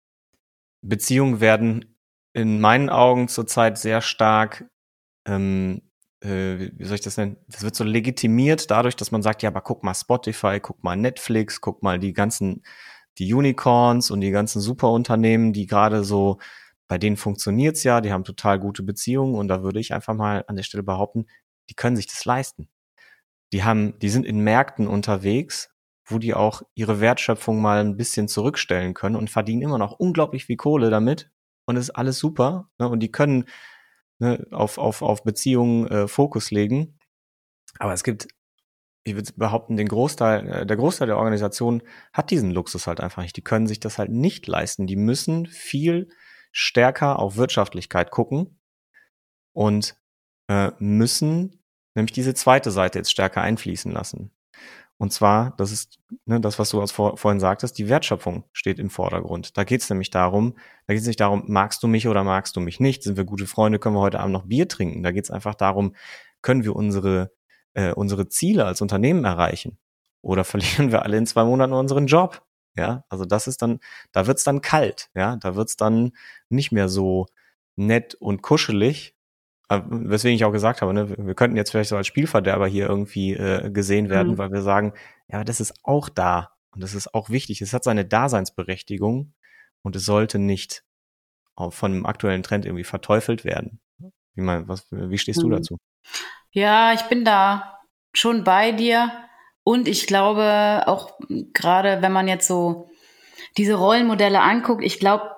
Beziehungen 0.80 1.40
werden 1.40 1.91
in 2.34 2.60
meinen 2.60 2.88
Augen 2.90 3.28
zurzeit 3.28 3.78
sehr 3.78 4.00
stark, 4.00 4.64
ähm, 5.26 5.82
äh, 6.20 6.70
wie 6.76 6.84
soll 6.84 6.96
ich 6.96 7.00
das 7.02 7.16
nennen? 7.16 7.36
Das 7.48 7.62
wird 7.62 7.74
so 7.74 7.84
legitimiert 7.84 8.70
dadurch, 8.70 8.96
dass 8.96 9.10
man 9.10 9.22
sagt, 9.22 9.42
ja, 9.42 9.50
aber 9.50 9.60
guck 9.60 9.82
mal 9.84 9.94
Spotify, 9.94 10.60
guck 10.60 10.82
mal 10.82 10.96
Netflix, 10.96 11.60
guck 11.60 11.82
mal 11.82 11.98
die 11.98 12.12
ganzen 12.12 12.62
die 13.18 13.32
Unicorns 13.34 14.10
und 14.10 14.20
die 14.20 14.30
ganzen 14.30 14.60
Superunternehmen, 14.60 15.52
die 15.52 15.66
gerade 15.66 16.04
so, 16.04 16.38
bei 16.88 16.98
denen 16.98 17.16
funktioniert's 17.16 17.84
ja, 17.84 18.00
die 18.00 18.12
haben 18.12 18.24
total 18.24 18.58
gute 18.58 18.82
Beziehungen 18.82 19.34
und 19.34 19.48
da 19.48 19.62
würde 19.62 19.80
ich 19.80 19.94
einfach 19.94 20.14
mal 20.14 20.44
an 20.46 20.56
der 20.56 20.62
Stelle 20.62 20.82
behaupten, 20.82 21.26
die 21.70 21.74
können 21.74 21.96
sich 21.96 22.06
das 22.06 22.24
leisten. 22.24 22.68
Die 23.52 23.64
haben, 23.64 23.98
die 24.00 24.10
sind 24.10 24.26
in 24.26 24.40
Märkten 24.40 24.88
unterwegs, 24.88 25.70
wo 26.06 26.18
die 26.18 26.34
auch 26.34 26.62
ihre 26.74 27.00
Wertschöpfung 27.00 27.60
mal 27.60 27.80
ein 27.80 27.96
bisschen 27.96 28.28
zurückstellen 28.28 28.94
können 28.94 29.16
und 29.16 29.30
verdienen 29.30 29.62
immer 29.62 29.78
noch 29.78 29.92
unglaublich 29.92 30.46
viel 30.46 30.56
Kohle 30.56 30.90
damit 30.90 31.31
und 31.66 31.76
es 31.76 31.84
ist 31.84 31.96
alles 31.96 32.18
super. 32.18 32.70
Ne? 32.78 32.88
Und 32.88 33.00
die 33.00 33.10
können 33.10 33.44
ne, 34.18 34.46
auf, 34.50 34.78
auf, 34.78 35.02
auf 35.02 35.24
Beziehungen 35.24 35.86
äh, 35.88 36.08
Fokus 36.08 36.50
legen. 36.50 36.98
Aber 37.78 37.92
es 37.92 38.04
gibt, 38.04 38.28
ich 39.04 39.14
würde 39.14 39.32
behaupten, 39.36 39.76
den 39.76 39.88
Großteil, 39.88 40.48
äh, 40.48 40.66
der 40.66 40.76
Großteil 40.76 41.06
der 41.06 41.18
Organisation 41.18 41.82
hat 42.12 42.30
diesen 42.30 42.50
Luxus 42.50 42.86
halt 42.86 43.00
einfach 43.00 43.22
nicht. 43.22 43.36
Die 43.36 43.44
können 43.44 43.66
sich 43.66 43.80
das 43.80 43.98
halt 43.98 44.10
nicht 44.10 44.46
leisten. 44.46 44.86
Die 44.86 44.96
müssen 44.96 45.46
viel 45.46 46.08
stärker 46.52 47.18
auf 47.18 47.36
Wirtschaftlichkeit 47.36 48.10
gucken 48.10 48.58
und 49.52 49.96
äh, 50.48 50.70
müssen 50.78 51.62
nämlich 51.94 52.12
diese 52.12 52.34
zweite 52.34 52.70
Seite 52.70 52.98
jetzt 52.98 53.10
stärker 53.10 53.42
einfließen 53.42 53.90
lassen. 53.90 54.30
Und 55.02 55.12
zwar, 55.12 55.52
das 55.56 55.72
ist 55.72 55.98
ne, 56.26 56.40
das, 56.40 56.60
was 56.60 56.70
du 56.70 56.86
vor, 56.86 57.16
vorhin 57.16 57.40
sagtest, 57.40 57.76
die 57.76 57.88
Wertschöpfung 57.88 58.44
steht 58.52 58.78
im 58.78 58.88
Vordergrund. 58.88 59.56
Da 59.56 59.64
geht 59.64 59.80
es 59.80 59.90
nämlich 59.90 60.10
darum, 60.10 60.54
da 60.86 60.94
geht 60.94 61.00
es 61.00 61.08
nicht 61.08 61.18
darum, 61.18 61.42
magst 61.48 61.82
du 61.82 61.88
mich 61.88 62.06
oder 62.06 62.22
magst 62.22 62.54
du 62.54 62.60
mich 62.60 62.78
nicht? 62.78 63.02
Sind 63.02 63.16
wir 63.16 63.24
gute 63.24 63.48
Freunde, 63.48 63.80
können 63.80 63.96
wir 63.96 64.00
heute 64.00 64.20
Abend 64.20 64.32
noch 64.32 64.46
Bier 64.46 64.68
trinken? 64.68 65.02
Da 65.02 65.10
geht 65.10 65.24
es 65.24 65.32
einfach 65.32 65.56
darum, 65.56 65.96
können 66.40 66.62
wir 66.62 66.76
unsere, 66.76 67.32
äh, 67.74 67.90
unsere 67.90 68.28
Ziele 68.28 68.64
als 68.64 68.80
Unternehmen 68.80 69.24
erreichen? 69.24 69.76
Oder 70.20 70.44
verlieren 70.44 70.92
wir 70.92 71.02
alle 71.02 71.16
in 71.16 71.26
zwei 71.26 71.42
Monaten 71.42 71.72
unseren 71.72 72.06
Job? 72.06 72.40
Ja, 72.76 73.02
also 73.08 73.24
das 73.24 73.48
ist 73.48 73.60
dann, 73.60 73.80
da 74.12 74.28
wird's 74.28 74.44
dann 74.44 74.60
kalt, 74.60 75.10
ja, 75.16 75.34
da 75.34 75.56
wird's 75.56 75.76
dann 75.76 76.12
nicht 76.48 76.70
mehr 76.70 76.88
so 76.88 77.26
nett 77.74 78.14
und 78.14 78.40
kuschelig, 78.40 79.16
weswegen 79.86 80.34
ich 80.34 80.44
auch 80.44 80.52
gesagt 80.52 80.82
habe, 80.82 80.92
ne, 80.92 81.08
wir 81.16 81.34
könnten 81.34 81.56
jetzt 81.56 81.70
vielleicht 81.70 81.90
so 81.90 81.96
als 81.96 82.06
Spielverderber 82.06 82.66
hier 82.66 82.88
irgendwie 82.88 83.34
äh, 83.34 83.70
gesehen 83.70 84.08
werden, 84.10 84.32
mhm. 84.32 84.38
weil 84.38 84.52
wir 84.52 84.62
sagen, 84.62 84.92
ja, 85.28 85.44
das 85.44 85.60
ist 85.60 85.74
auch 85.82 86.08
da 86.08 86.52
und 86.72 86.82
das 86.82 86.94
ist 86.94 87.14
auch 87.14 87.30
wichtig. 87.30 87.60
Es 87.62 87.72
hat 87.72 87.84
seine 87.84 88.04
Daseinsberechtigung 88.04 89.34
und 89.82 89.96
es 89.96 90.04
sollte 90.04 90.38
nicht 90.38 90.84
auch 91.54 91.72
von 91.72 91.92
dem 91.92 92.06
aktuellen 92.06 92.42
Trend 92.42 92.64
irgendwie 92.64 92.84
verteufelt 92.84 93.44
werden. 93.44 93.80
Wie, 94.34 94.40
mein, 94.40 94.68
was, 94.68 94.86
wie 94.90 95.18
stehst 95.18 95.42
mhm. 95.42 95.50
du 95.50 95.56
dazu? 95.56 95.78
Ja, 96.50 96.92
ich 96.92 97.02
bin 97.02 97.24
da 97.24 97.78
schon 98.14 98.44
bei 98.44 98.72
dir 98.72 99.10
und 99.64 99.88
ich 99.88 100.06
glaube 100.06 100.84
auch 100.86 101.18
gerade, 101.52 102.02
wenn 102.02 102.12
man 102.12 102.28
jetzt 102.28 102.46
so 102.46 102.90
diese 103.56 103.74
Rollenmodelle 103.74 104.40
anguckt, 104.40 104.84
ich 104.84 104.98
glaube, 104.98 105.30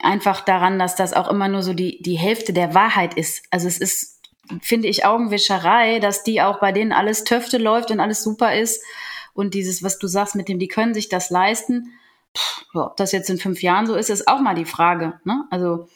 einfach 0.00 0.42
daran, 0.42 0.78
dass 0.78 0.96
das 0.96 1.12
auch 1.12 1.28
immer 1.28 1.48
nur 1.48 1.62
so 1.62 1.74
die, 1.74 2.00
die 2.02 2.18
Hälfte 2.18 2.52
der 2.52 2.74
Wahrheit 2.74 3.14
ist. 3.14 3.44
Also 3.50 3.66
es 3.66 3.78
ist, 3.78 4.20
finde 4.60 4.88
ich, 4.88 5.04
Augenwischerei, 5.04 5.98
dass 5.98 6.22
die 6.22 6.40
auch 6.42 6.60
bei 6.60 6.72
denen 6.72 6.92
alles 6.92 7.24
Töfte 7.24 7.58
läuft 7.58 7.90
und 7.90 8.00
alles 8.00 8.22
super 8.22 8.54
ist. 8.54 8.82
Und 9.34 9.54
dieses, 9.54 9.82
was 9.82 9.98
du 9.98 10.06
sagst 10.06 10.34
mit 10.34 10.48
dem, 10.48 10.58
die 10.58 10.68
können 10.68 10.94
sich 10.94 11.08
das 11.08 11.30
leisten, 11.30 11.92
pff, 12.36 12.64
ob 12.74 12.96
das 12.96 13.12
jetzt 13.12 13.30
in 13.30 13.38
fünf 13.38 13.62
Jahren 13.62 13.86
so 13.86 13.94
ist, 13.94 14.10
ist 14.10 14.28
auch 14.28 14.40
mal 14.40 14.54
die 14.54 14.64
Frage. 14.64 15.20
Ne? 15.24 15.44
Also 15.50 15.88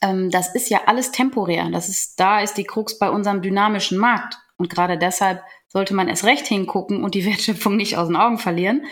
ähm, 0.00 0.30
das 0.30 0.54
ist 0.54 0.68
ja 0.68 0.82
alles 0.86 1.12
temporär. 1.12 1.70
Das 1.70 1.88
ist, 1.88 2.18
da 2.20 2.40
ist 2.40 2.54
die 2.54 2.64
Krux 2.64 2.98
bei 2.98 3.08
unserem 3.10 3.42
dynamischen 3.42 3.98
Markt. 3.98 4.38
Und 4.56 4.68
gerade 4.68 4.98
deshalb 4.98 5.42
sollte 5.72 5.94
man 5.94 6.08
erst 6.08 6.24
recht 6.24 6.46
hingucken 6.46 7.02
und 7.02 7.14
die 7.14 7.24
Wertschöpfung 7.26 7.76
nicht 7.76 7.96
aus 7.96 8.08
den 8.08 8.16
Augen 8.16 8.38
verlieren. 8.38 8.84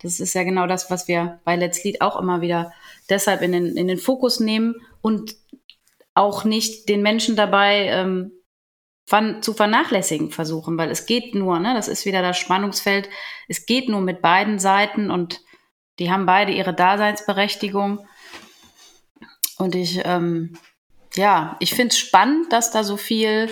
Das 0.00 0.20
ist 0.20 0.34
ja 0.34 0.44
genau 0.44 0.66
das, 0.66 0.90
was 0.90 1.08
wir 1.08 1.40
bei 1.44 1.56
Let's 1.56 1.82
Lead 1.82 2.00
auch 2.00 2.18
immer 2.18 2.40
wieder 2.40 2.72
deshalb 3.10 3.42
in 3.42 3.52
den, 3.52 3.76
in 3.76 3.88
den 3.88 3.98
Fokus 3.98 4.38
nehmen 4.38 4.76
und 5.02 5.34
auch 6.14 6.44
nicht 6.44 6.88
den 6.88 7.02
Menschen 7.02 7.34
dabei 7.36 7.88
ähm, 7.88 8.32
zu 9.40 9.54
vernachlässigen 9.54 10.30
versuchen, 10.30 10.76
weil 10.76 10.90
es 10.90 11.06
geht 11.06 11.34
nur, 11.34 11.58
ne, 11.58 11.74
das 11.74 11.88
ist 11.88 12.04
wieder 12.04 12.20
das 12.22 12.36
Spannungsfeld, 12.36 13.08
es 13.48 13.64
geht 13.64 13.88
nur 13.88 14.02
mit 14.02 14.20
beiden 14.20 14.58
Seiten 14.58 15.10
und 15.10 15.40
die 15.98 16.10
haben 16.10 16.26
beide 16.26 16.52
ihre 16.52 16.74
Daseinsberechtigung. 16.74 18.06
Und 19.56 19.74
ich, 19.74 20.02
ähm, 20.04 20.56
ja, 21.14 21.56
ich 21.58 21.74
finde 21.74 21.88
es 21.88 21.98
spannend, 21.98 22.52
dass 22.52 22.70
da 22.70 22.84
so 22.84 22.96
viel 22.96 23.48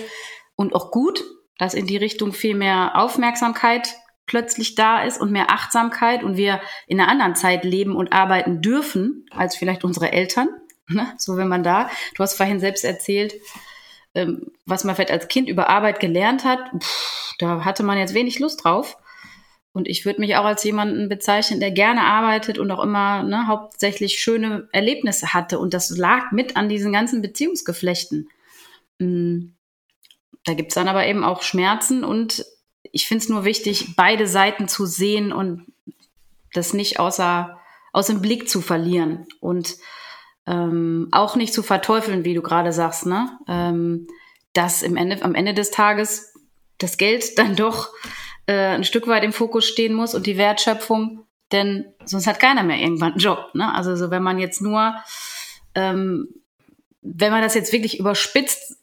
und 0.55 0.75
auch 0.75 0.91
gut, 0.91 1.23
dass 1.57 1.73
in 1.73 1.87
die 1.87 1.97
Richtung 1.97 2.33
viel 2.33 2.55
mehr 2.55 2.91
Aufmerksamkeit 2.95 3.95
plötzlich 4.25 4.75
da 4.75 5.03
ist 5.03 5.19
und 5.19 5.31
mehr 5.31 5.49
Achtsamkeit 5.51 6.23
und 6.23 6.37
wir 6.37 6.61
in 6.85 6.99
einer 6.99 7.09
anderen 7.09 7.35
Zeit 7.35 7.63
leben 7.63 7.95
und 7.95 8.13
arbeiten 8.13 8.61
dürfen 8.61 9.25
als 9.31 9.55
vielleicht 9.55 9.83
unsere 9.83 10.11
Eltern. 10.11 10.49
Ne? 10.89 11.05
So 11.17 11.35
wenn 11.35 11.49
man 11.49 11.63
da, 11.63 11.89
du 12.15 12.23
hast 12.23 12.37
vorhin 12.37 12.61
selbst 12.61 12.85
erzählt, 12.85 13.33
ähm, 14.15 14.51
was 14.65 14.85
man 14.85 14.95
vielleicht 14.95 15.11
als 15.11 15.27
Kind 15.27 15.49
über 15.49 15.67
Arbeit 15.67 15.99
gelernt 15.99 16.45
hat, 16.45 16.61
pff, 16.81 17.33
da 17.39 17.65
hatte 17.65 17.83
man 17.83 17.97
jetzt 17.97 18.13
wenig 18.13 18.39
Lust 18.39 18.63
drauf. 18.63 18.97
Und 19.73 19.87
ich 19.87 20.05
würde 20.05 20.21
mich 20.21 20.37
auch 20.37 20.45
als 20.45 20.63
jemanden 20.63 21.09
bezeichnen, 21.09 21.59
der 21.59 21.71
gerne 21.71 22.03
arbeitet 22.03 22.57
und 22.57 22.71
auch 22.71 22.81
immer 22.81 23.21
ne, 23.23 23.47
hauptsächlich 23.47 24.19
schöne 24.19 24.67
Erlebnisse 24.71 25.33
hatte. 25.33 25.59
Und 25.59 25.73
das 25.73 25.89
lag 25.89 26.31
mit 26.31 26.55
an 26.55 26.69
diesen 26.69 26.93
ganzen 26.93 27.21
Beziehungsgeflechten. 27.21 28.29
Mm, 28.97 29.49
da 30.47 30.53
gibt's 30.53 30.75
dann 30.75 30.87
aber 30.87 31.05
eben 31.05 31.25
auch 31.25 31.41
Schmerzen 31.41 32.05
und 32.05 32.45
ich 32.83 33.05
finde 33.05 33.23
es 33.23 33.29
nur 33.29 33.43
wichtig, 33.43 33.95
beide 33.97 34.27
Seiten 34.27 34.69
zu 34.69 34.85
sehen 34.85 35.33
und 35.33 35.65
das 36.53 36.73
nicht 36.73 36.99
außer, 36.99 37.59
aus 37.91 38.07
dem 38.07 38.21
Blick 38.21 38.47
zu 38.47 38.61
verlieren 38.61 39.27
und 39.41 39.75
ähm, 40.45 41.09
auch 41.11 41.35
nicht 41.35 41.53
zu 41.53 41.63
verteufeln, 41.63 42.23
wie 42.23 42.33
du 42.33 42.41
gerade 42.41 42.71
sagst, 42.71 43.05
ne? 43.05 43.37
Ähm, 43.47 44.07
dass 44.53 44.83
im 44.83 44.95
Ende, 44.95 45.21
am 45.21 45.35
Ende 45.35 45.53
des 45.53 45.69
Tages 45.71 46.33
das 46.77 46.97
Geld 46.97 47.37
dann 47.37 47.57
doch 47.57 47.89
äh, 48.45 48.53
ein 48.53 48.85
Stück 48.85 49.07
weit 49.07 49.25
im 49.25 49.33
Fokus 49.33 49.67
stehen 49.67 49.93
muss 49.93 50.15
und 50.15 50.27
die 50.27 50.37
Wertschöpfung, 50.37 51.25
denn 51.51 51.85
sonst 52.05 52.27
hat 52.27 52.39
keiner 52.39 52.63
mehr 52.63 52.79
irgendwann 52.79 53.13
einen 53.13 53.19
Job. 53.19 53.49
Ne? 53.53 53.73
Also 53.75 53.97
so, 53.97 54.11
wenn 54.11 54.23
man 54.23 54.39
jetzt 54.39 54.61
nur, 54.61 54.95
ähm, 55.75 56.29
wenn 57.01 57.31
man 57.31 57.41
das 57.41 57.53
jetzt 57.53 57.73
wirklich 57.73 57.99
überspitzt 57.99 58.76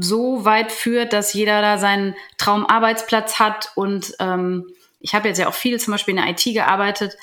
so 0.00 0.44
weit 0.44 0.72
führt, 0.72 1.12
dass 1.12 1.34
jeder 1.34 1.60
da 1.60 1.78
seinen 1.78 2.14
Traumarbeitsplatz 2.36 3.38
hat. 3.38 3.72
Und 3.74 4.14
ähm, 4.20 4.66
ich 5.00 5.14
habe 5.14 5.28
jetzt 5.28 5.38
ja 5.38 5.48
auch 5.48 5.54
viel 5.54 5.78
zum 5.80 5.92
Beispiel 5.92 6.16
in 6.16 6.22
der 6.22 6.30
IT 6.30 6.44
gearbeitet, 6.44 7.16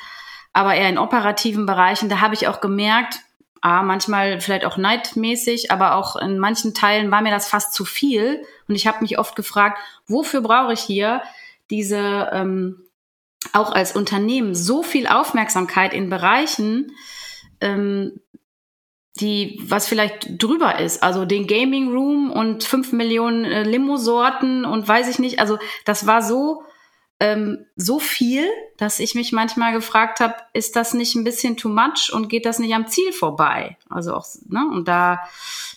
aber 0.54 0.76
eher 0.76 0.90
in 0.90 0.98
operativen 0.98 1.66
Bereichen. 1.66 2.10
Da 2.10 2.22
habe 2.22 2.34
ich 2.34 2.48
auch 2.48 2.62
gemerkt, 2.62 3.20
ah, 3.62 3.82
manchmal 3.82 4.40
vielleicht 4.42 4.66
auch 4.66 4.78
neidmäßig, 4.78 5.72
aber 5.72 5.96
auch 5.96 6.16
in 6.16 6.38
manchen 6.38 6.74
Teilen 6.74 7.12
war 7.12 7.22
mir 7.22 7.32
das 7.32 7.48
fast 7.48 7.74
zu 7.74 7.86
viel. 7.86 8.44
Und 8.68 8.76
ich 8.76 8.88
habe 8.88 9.02
mich 9.02 9.18
oft 9.18 9.36
gefragt, 9.36 9.80
wofür 10.08 10.42
brauche 10.42 10.74
ich 10.74 10.82
hier 10.82 11.22
diese 11.70 12.30
ähm, 12.32 12.82
auch 13.54 13.72
als 13.72 13.96
Unternehmen 13.96 14.56
so 14.56 14.84
viel 14.84 15.08
Aufmerksamkeit 15.08 15.94
in 15.94 16.10
Bereichen, 16.10 16.92
ähm, 17.62 18.20
die, 19.22 19.60
was 19.64 19.88
vielleicht 19.88 20.42
drüber 20.42 20.80
ist. 20.80 21.02
Also 21.02 21.26
den 21.26 21.48
Gaming 21.48 21.92
Room 21.92 22.32
und 22.32 22.64
fünf 22.64 22.92
Millionen 22.92 23.46
äh, 23.46 23.64
Limo-Sorten 23.64 24.66
und 24.66 24.88
weiß 24.88 25.08
ich 25.08 25.20
nicht. 25.20 25.40
Also 25.40 25.58
das 25.86 26.06
war 26.06 26.22
so, 26.22 26.64
ähm, 27.22 27.66
so 27.78 28.00
viel, 28.00 28.46
dass 28.78 29.00
ich 29.00 29.16
mich 29.16 29.32
manchmal 29.32 29.72
gefragt 29.72 30.20
habe, 30.20 30.36
ist 30.52 30.76
das 30.76 30.94
nicht 30.94 31.16
ein 31.16 31.24
bisschen 31.24 31.56
too 31.56 31.70
much 31.70 32.12
und 32.12 32.28
geht 32.28 32.46
das 32.46 32.60
nicht 32.60 32.74
am 32.74 32.88
Ziel 32.88 33.14
vorbei? 33.14 33.78
Also 33.90 34.14
auch, 34.14 34.26
ne, 34.50 34.68
und 34.74 34.88
da, 34.88 35.22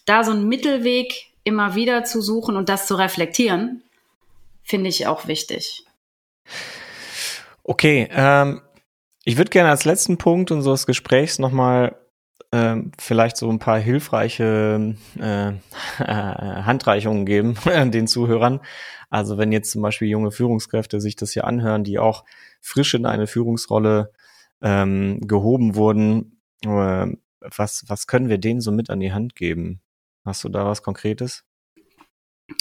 da 0.05 0.25
so 0.25 0.33
einen 0.33 0.49
Mittelweg 0.49 1.29
immer 1.45 1.77
wieder 1.77 2.03
zu 2.05 2.21
suchen 2.21 2.57
und 2.57 2.69
das 2.69 2.89
zu 2.89 2.97
reflektieren, 2.97 3.83
finde 4.65 4.89
ich 4.89 5.07
auch 5.07 5.29
wichtig. 5.29 5.87
Okay, 7.63 8.09
ähm, 8.11 8.63
ich 9.25 9.37
würde 9.37 9.51
gerne 9.51 9.71
als 9.71 9.85
letzten 9.85 10.19
Punkt 10.19 10.51
unseres 10.51 10.87
Gesprächs 10.87 11.39
nochmal 11.39 11.97
ähm, 12.53 12.93
vielleicht 12.99 13.37
so 13.37 13.51
ein 13.51 13.59
paar 13.59 13.79
hilfreiche 13.79 14.95
äh, 15.19 15.53
Handreichungen 15.99 17.27
geben 17.27 17.57
den 17.67 18.07
Zuhörern. 18.07 18.61
Also 19.11 19.39
wenn 19.39 19.53
jetzt 19.53 19.71
zum 19.71 19.83
Beispiel 19.83 20.09
junge 20.09 20.31
Führungskräfte 20.31 21.01
sich 21.01 21.17
das 21.17 21.33
hier 21.33 21.45
anhören, 21.45 21.85
die 21.85 21.99
auch 21.99 22.25
frisch 22.61 22.95
in 22.95 23.07
eine 23.07 23.27
Führungsrolle 23.27 24.13
ähm, 24.63 25.21
gehoben 25.27 25.75
wurden, 25.75 26.41
äh, 26.65 27.07
was, 27.41 27.85
was 27.87 28.07
können 28.07 28.29
wir 28.29 28.39
denen 28.39 28.61
so 28.61 28.73
mit 28.73 28.91
an 28.91 29.01
die 29.01 29.13
Hand 29.13 29.37
geben? 29.37 29.81
Hast 30.25 30.45
du 30.45 30.49
da 30.49 30.67
was 30.67 30.83
Konkretes? 30.83 31.45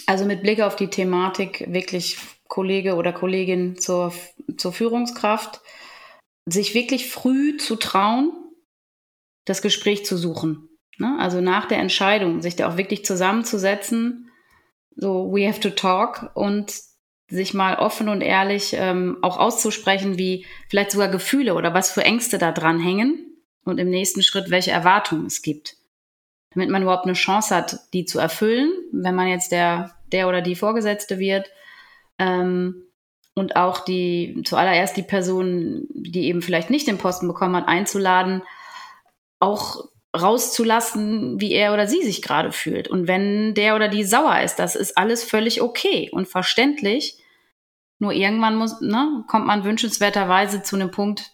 Also 0.06 0.26
mit 0.26 0.42
Blick 0.42 0.62
auf 0.62 0.76
die 0.76 0.90
Thematik 0.90 1.66
wirklich 1.72 2.18
Kollege 2.48 2.96
oder 2.96 3.14
Kollegin 3.14 3.78
zur, 3.78 4.14
zur 4.58 4.74
Führungskraft, 4.74 5.62
sich 6.46 6.74
wirklich 6.74 7.10
früh 7.10 7.58
zu 7.58 7.76
trauen, 7.76 8.32
das 9.48 9.64
Gespräch 9.64 10.06
zu 10.06 10.18
suchen. 10.18 10.70
Ne? 11.00 11.16
Also 11.20 11.42
nach 11.42 11.68
der 11.68 11.80
Entscheidung, 11.80 12.42
sich 12.42 12.56
da 12.56 12.70
auch 12.70 12.78
wirklich 12.78 13.04
zusammenzusetzen, 13.04 14.30
so 14.96 15.32
we 15.32 15.48
have 15.48 15.60
to 15.60 15.72
talk 15.72 16.32
und 16.36 16.74
sich 17.30 17.54
mal 17.54 17.78
offen 17.78 18.08
und 18.08 18.22
ehrlich 18.22 18.74
ähm, 18.74 19.18
auch 19.22 19.38
auszusprechen, 19.38 20.18
wie 20.18 20.46
vielleicht 20.70 20.92
sogar 20.92 21.10
Gefühle 21.10 21.56
oder 21.56 21.74
was 21.74 21.92
für 21.92 22.04
Ängste 22.04 22.38
da 22.38 22.52
dran 22.52 22.80
hängen 22.80 23.26
und 23.66 23.80
im 23.80 23.90
nächsten 23.90 24.22
Schritt, 24.22 24.50
welche 24.50 24.72
Erwartungen 24.72 25.26
es 25.26 25.42
gibt. 25.42 25.76
Damit 26.54 26.70
man 26.70 26.84
überhaupt 26.84 27.06
eine 27.06 27.14
Chance 27.14 27.56
hat, 27.56 27.80
die 27.94 28.06
zu 28.06 28.20
erfüllen. 28.20 28.72
Wenn 28.92 29.16
man 29.16 29.28
jetzt 29.28 29.52
der 29.52 29.98
der 30.12 30.28
oder 30.28 30.42
die 30.42 30.56
Vorgesetzte 30.56 31.20
wird. 31.20 31.50
Ähm, 32.20 32.84
und 33.36 33.56
auch 33.56 33.86
die, 33.86 34.42
zuallererst 34.46 34.98
die 34.98 35.04
Person, 35.04 35.88
die 35.94 36.26
eben 36.26 36.42
vielleicht 36.42 36.70
nicht 36.70 36.88
den 36.88 36.98
Posten 36.98 37.28
bekommen 37.28 37.56
hat, 37.56 37.68
einzuladen, 37.68 38.42
auch 39.40 39.90
rauszulassen, 40.16 41.40
wie 41.40 41.54
er 41.54 41.74
oder 41.74 41.88
sie 41.88 42.04
sich 42.04 42.22
gerade 42.22 42.52
fühlt. 42.52 42.88
Und 42.88 43.08
wenn 43.08 43.54
der 43.54 43.76
oder 43.76 43.88
die 43.88 44.04
sauer 44.04 44.42
ist, 44.42 44.56
das 44.56 44.76
ist 44.76 44.98
alles 44.98 45.24
völlig 45.24 45.62
okay 45.62 46.10
und 46.12 46.28
verständlich. 46.28 47.18
Nur 48.00 48.14
irgendwann 48.14 48.56
muss, 48.56 48.80
ne, 48.82 49.24
kommt 49.28 49.46
man 49.46 49.64
wünschenswerterweise 49.64 50.64
zu 50.64 50.76
einem 50.76 50.92
Punkt, 50.92 51.32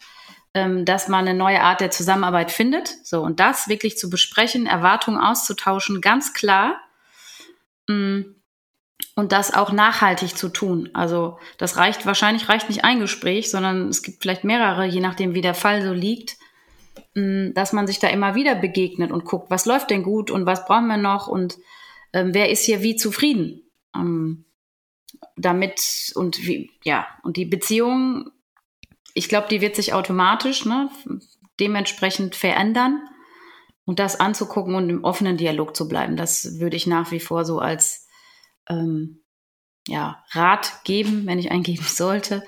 ähm, 0.53 0.85
dass 0.85 1.07
man 1.07 1.27
eine 1.27 1.37
neue 1.37 1.61
Art 1.61 1.81
der 1.81 1.91
Zusammenarbeit 1.91 2.51
findet. 2.51 2.95
So, 3.03 3.21
und 3.21 3.39
das 3.39 3.67
wirklich 3.67 3.97
zu 3.97 4.09
besprechen, 4.09 4.65
Erwartungen 4.65 5.19
auszutauschen, 5.19 6.01
ganz 6.01 6.33
klar. 6.33 6.79
Mm, 7.87 8.21
und 9.15 9.31
das 9.31 9.53
auch 9.53 9.71
nachhaltig 9.71 10.37
zu 10.37 10.49
tun. 10.49 10.89
Also 10.93 11.37
das 11.57 11.77
reicht, 11.77 12.05
wahrscheinlich 12.05 12.49
reicht 12.49 12.69
nicht 12.69 12.83
ein 12.83 12.99
Gespräch, 12.99 13.51
sondern 13.51 13.89
es 13.89 14.01
gibt 14.01 14.21
vielleicht 14.21 14.43
mehrere, 14.43 14.85
je 14.85 15.01
nachdem, 15.01 15.35
wie 15.35 15.41
der 15.41 15.53
Fall 15.53 15.83
so 15.83 15.93
liegt, 15.93 16.37
dass 17.15 17.73
man 17.73 17.87
sich 17.87 17.99
da 17.99 18.07
immer 18.09 18.35
wieder 18.35 18.55
begegnet 18.55 19.11
und 19.11 19.25
guckt, 19.25 19.49
was 19.49 19.65
läuft 19.65 19.89
denn 19.91 20.03
gut 20.03 20.31
und 20.31 20.45
was 20.45 20.65
brauchen 20.65 20.87
wir 20.87 20.97
noch 20.97 21.27
und 21.27 21.57
ähm, 22.13 22.33
wer 22.33 22.49
ist 22.49 22.63
hier 22.63 22.81
wie 22.81 22.95
zufrieden. 22.95 23.69
Ähm, 23.95 24.45
damit 25.37 26.11
und 26.15 26.45
wie, 26.45 26.71
ja, 26.83 27.07
und 27.23 27.37
die 27.37 27.45
Beziehung 27.45 28.31
ich 29.13 29.29
glaube, 29.29 29.47
die 29.49 29.61
wird 29.61 29.75
sich 29.75 29.93
automatisch 29.93 30.65
ne, 30.65 30.89
dementsprechend 31.59 32.35
verändern. 32.35 33.07
Und 33.85 33.99
das 33.99 34.17
anzugucken 34.17 34.75
und 34.75 34.89
im 34.89 35.03
offenen 35.03 35.35
Dialog 35.35 35.75
zu 35.75 35.89
bleiben, 35.89 36.15
das 36.15 36.57
würde 36.59 36.77
ich 36.77 36.87
nach 36.87 37.11
wie 37.11 37.19
vor 37.19 37.43
so 37.43 37.59
als 37.59 38.07
ähm, 38.69 39.25
ja, 39.87 40.23
Rat 40.31 40.85
geben, 40.85 41.25
wenn 41.25 41.37
ich 41.37 41.51
eingeben 41.51 41.83
sollte. 41.83 42.45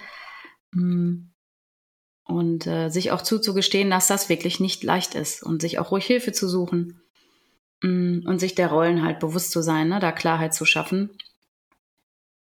Mm. 0.72 1.32
Und 2.26 2.66
äh, 2.66 2.90
sich 2.90 3.12
auch 3.12 3.22
zuzugestehen, 3.22 3.92
dass 3.92 4.08
das 4.08 4.30
wirklich 4.30 4.60
nicht 4.60 4.84
leicht 4.84 5.14
ist 5.14 5.44
und 5.44 5.62
sich 5.62 5.78
auch 5.78 5.92
ruhig 5.92 6.06
Hilfe 6.06 6.32
zu 6.32 6.50
suchen 6.50 7.02
mm, 7.84 8.22
und 8.26 8.40
sich 8.40 8.56
der 8.56 8.70
Rollen 8.70 9.04
halt 9.04 9.20
bewusst 9.20 9.52
zu 9.52 9.62
sein, 9.62 9.90
ne, 9.90 10.00
da 10.00 10.12
Klarheit 10.12 10.54
zu 10.54 10.66
schaffen. 10.66 11.12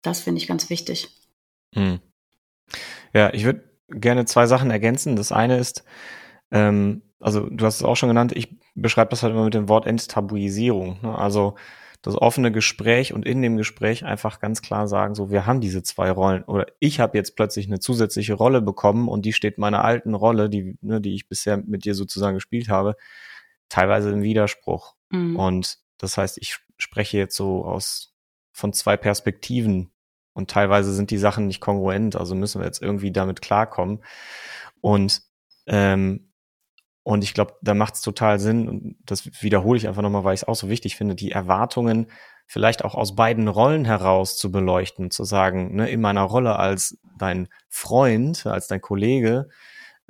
Das 0.03 0.21
finde 0.21 0.41
ich 0.41 0.47
ganz 0.47 0.71
wichtig. 0.71 1.09
Hm. 1.75 2.01
Ja, 3.13 3.33
ich 3.35 3.45
würde 3.45 3.69
gerne 3.91 4.25
zwei 4.25 4.47
Sachen 4.47 4.71
ergänzen. 4.71 5.17
Das 5.17 5.33
eine 5.33 5.59
ist, 5.59 5.85
ähm, 6.51 7.03
also 7.21 7.49
du 7.49 7.65
hast 7.65 7.77
es 7.77 7.83
auch 7.83 7.97
schon 7.97 8.09
genannt, 8.09 8.33
ich 8.35 8.57
beschreibe 8.75 9.11
das 9.11 9.23
halt 9.23 9.33
immer 9.33 9.45
mit 9.45 9.55
dem 9.55 9.69
Wort 9.69 9.87
Enttabuisierung. 9.87 10.99
Ne? 11.03 11.17
Also 11.17 11.57
das 12.03 12.15
offene 12.15 12.53
Gespräch 12.53 13.13
und 13.13 13.27
in 13.27 13.43
dem 13.43 13.57
Gespräch 13.57 14.05
einfach 14.05 14.39
ganz 14.41 14.63
klar 14.63 14.87
sagen, 14.87 15.15
so 15.15 15.31
wir 15.31 15.47
haben 15.47 15.61
diese 15.61 15.83
zwei 15.83 16.11
Rollen 16.11 16.45
oder 16.45 16.67
ich 16.79 17.01
habe 17.01 17.19
jetzt 17.19 17.35
plötzlich 17.35 17.67
eine 17.67 17.81
zusätzliche 17.81 18.35
Rolle 18.35 18.63
bekommen 18.63 19.09
und 19.09 19.23
die 19.27 19.33
steht 19.33 19.59
meiner 19.59 19.85
alten 19.85 20.15
Rolle, 20.15 20.49
die, 20.49 20.77
ne, 20.81 21.01
die 21.01 21.15
ich 21.15 21.29
bisher 21.29 21.57
mit 21.57 21.85
dir 21.85 21.95
sozusagen 21.95 22.37
gespielt 22.37 22.69
habe, 22.69 22.95
teilweise 23.69 24.11
im 24.11 24.23
Widerspruch. 24.23 24.95
Mhm. 25.11 25.37
Und 25.37 25.79
das 25.99 26.17
heißt, 26.17 26.39
ich 26.39 26.59
spreche 26.77 27.19
jetzt 27.19 27.37
so 27.37 27.65
aus 27.65 28.15
von 28.53 28.73
zwei 28.73 28.97
Perspektiven 28.97 29.91
und 30.35 30.51
teilweise 30.51 30.93
sind 30.93 31.11
die 31.11 31.19
Sachen 31.19 31.49
nicht 31.49 31.61
kongruent, 31.61 32.15
also 32.15 32.37
müssen 32.37 32.61
wir 32.61 32.67
jetzt 32.67 32.81
irgendwie 32.81 33.11
damit 33.11 33.43
klarkommen. 33.43 34.05
Und 34.81 35.23
ähm, 35.67 36.28
und 37.09 37.25
ich 37.25 37.33
glaube, 37.33 37.55
da 37.63 37.73
macht 37.73 37.95
es 37.95 38.03
total 38.03 38.39
Sinn, 38.39 38.69
und 38.69 38.97
das 39.07 39.43
wiederhole 39.43 39.79
ich 39.79 39.89
einfach 39.89 40.03
nochmal, 40.03 40.25
weil 40.25 40.35
ich 40.35 40.43
es 40.43 40.47
auch 40.47 40.57
so 40.57 40.69
wichtig 40.69 40.95
finde, 40.95 41.15
die 41.15 41.33
Erwartungen 41.33 42.11
vielleicht 42.47 42.85
auch 42.85 42.95
aus 42.95 43.17
beiden 43.17 43.49
Rollen 43.49 43.87
heraus 43.87 44.37
zu 44.37 44.53
beleuchten, 44.53 45.11
zu 45.11 45.25
sagen, 45.25 45.75
ne, 45.75 45.89
in 45.89 46.03
meiner 46.03 46.21
Rolle 46.21 46.57
als 46.57 46.99
dein 47.17 47.49
Freund, 47.71 48.45
als 48.45 48.69
dein 48.69 48.83
Kollege, 48.83 49.49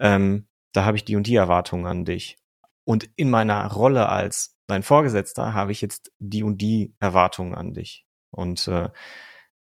ähm, 0.00 0.48
da 0.72 0.84
habe 0.84 0.96
ich 0.96 1.04
die 1.04 1.14
und 1.14 1.28
die 1.28 1.36
Erwartungen 1.36 1.86
an 1.86 2.04
dich. 2.04 2.36
Und 2.82 3.08
in 3.14 3.30
meiner 3.30 3.64
Rolle 3.70 4.08
als 4.08 4.58
dein 4.66 4.82
Vorgesetzter 4.82 5.54
habe 5.54 5.70
ich 5.70 5.80
jetzt 5.80 6.10
die 6.18 6.42
und 6.42 6.60
die 6.60 6.96
Erwartungen 6.98 7.54
an 7.54 7.74
dich. 7.74 8.06
Und 8.32 8.66
äh, 8.66 8.88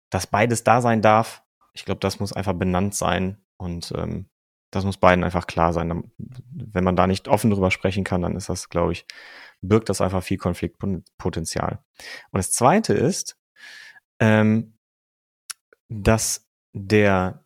dass 0.09 0.25
beides 0.25 0.63
da 0.63 0.81
sein 0.81 1.03
darf, 1.03 1.43
ich 1.73 1.85
glaube, 1.85 1.99
das 1.99 2.19
muss 2.19 2.33
einfach 2.33 2.53
benannt 2.53 2.95
sein 2.95 3.37
und 3.57 3.93
ähm, 3.95 4.27
das 4.71 4.85
muss 4.85 4.97
beiden 4.97 5.23
einfach 5.23 5.47
klar 5.47 5.73
sein. 5.73 6.11
Wenn 6.17 6.83
man 6.83 6.95
da 6.95 7.07
nicht 7.07 7.27
offen 7.27 7.51
drüber 7.51 7.71
sprechen 7.71 8.03
kann, 8.03 8.21
dann 8.21 8.35
ist 8.35 8.49
das, 8.49 8.69
glaube 8.69 8.91
ich, 8.91 9.05
birgt 9.61 9.89
das 9.89 10.01
einfach 10.01 10.23
viel 10.23 10.37
Konfliktpotenzial. 10.37 11.79
Und 12.31 12.37
das 12.37 12.51
Zweite 12.51 12.93
ist, 12.93 13.37
ähm, 14.19 14.77
dass 15.89 16.47
der, 16.73 17.45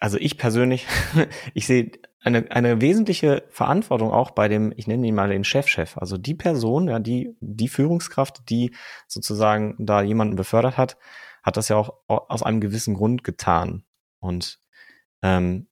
also 0.00 0.18
ich 0.18 0.38
persönlich, 0.38 0.86
ich 1.54 1.66
sehe 1.66 1.90
eine, 2.20 2.50
eine 2.50 2.80
wesentliche 2.80 3.44
Verantwortung 3.50 4.12
auch 4.12 4.30
bei 4.30 4.46
dem, 4.46 4.72
ich 4.76 4.86
nenne 4.86 5.06
ihn 5.06 5.14
mal 5.14 5.28
den 5.28 5.44
Chefchef, 5.44 5.96
-Chef, 5.96 5.98
also 5.98 6.16
die 6.18 6.34
Person, 6.34 6.88
ja, 6.88 7.00
die, 7.00 7.36
die 7.40 7.68
Führungskraft, 7.68 8.48
die 8.48 8.74
sozusagen 9.08 9.74
da 9.78 10.02
jemanden 10.02 10.36
befördert 10.36 10.76
hat, 10.76 10.96
hat 11.42 11.56
das 11.56 11.68
ja 11.68 11.76
auch 11.76 11.98
aus 12.06 12.44
einem 12.44 12.60
gewissen 12.60 12.94
Grund 12.94 13.24
getan. 13.24 13.84
Und 14.20 14.60
ähm, 15.22 15.66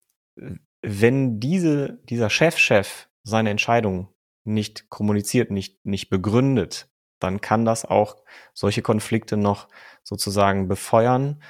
wenn 0.83 1.41
diese, 1.41 2.01
dieser 2.09 2.31
Chefchef 2.31 2.85
-Chef 2.85 3.07
seine 3.23 3.51
Entscheidung 3.51 4.09
nicht 4.45 4.89
kommuniziert, 4.89 5.51
nicht, 5.51 5.85
nicht 5.85 6.11
begründet, 6.11 6.89
dann 7.19 7.41
kann 7.41 7.65
das 7.65 7.85
auch 7.85 8.17
solche 8.55 8.83
Konflikte 8.83 9.37
noch 9.37 9.69
sozusagen 10.03 10.69
befeuern. 10.69 11.43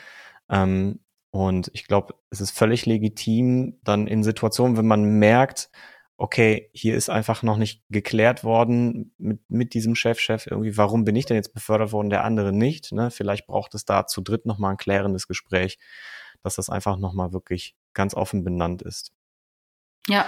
Ähm, 0.48 1.00
und 1.30 1.70
ich 1.74 1.86
glaube, 1.86 2.14
es 2.30 2.40
ist 2.40 2.50
völlig 2.50 2.86
legitim, 2.86 3.78
dann 3.84 4.08
in 4.08 4.24
Situationen, 4.24 4.76
wenn 4.76 4.88
man 4.88 5.18
merkt, 5.18 5.70
okay, 6.16 6.68
hier 6.74 6.96
ist 6.96 7.08
einfach 7.08 7.42
noch 7.42 7.56
nicht 7.56 7.82
geklärt 7.88 8.44
worden 8.44 9.14
mit, 9.16 9.40
mit 9.48 9.74
diesem 9.74 9.94
Chefchef 9.94 10.42
-Chef 10.42 10.50
irgendwie, 10.50 10.76
warum 10.76 11.04
bin 11.04 11.16
ich 11.16 11.26
denn 11.26 11.36
jetzt 11.36 11.54
befördert 11.54 11.92
worden, 11.92 12.10
der 12.10 12.24
andere 12.24 12.52
nicht? 12.52 12.92
Ne? 12.92 13.10
Vielleicht 13.10 13.46
braucht 13.46 13.74
es 13.74 13.84
da 13.84 14.06
zu 14.06 14.20
dritt 14.20 14.44
nochmal 14.44 14.72
ein 14.72 14.76
klärendes 14.76 15.28
Gespräch, 15.28 15.78
dass 16.42 16.56
das 16.56 16.68
einfach 16.68 16.96
nochmal 16.98 17.32
wirklich 17.32 17.76
ganz 17.94 18.14
offen 18.14 18.44
benannt 18.44 18.82
ist. 18.82 19.12
Ja, 20.08 20.26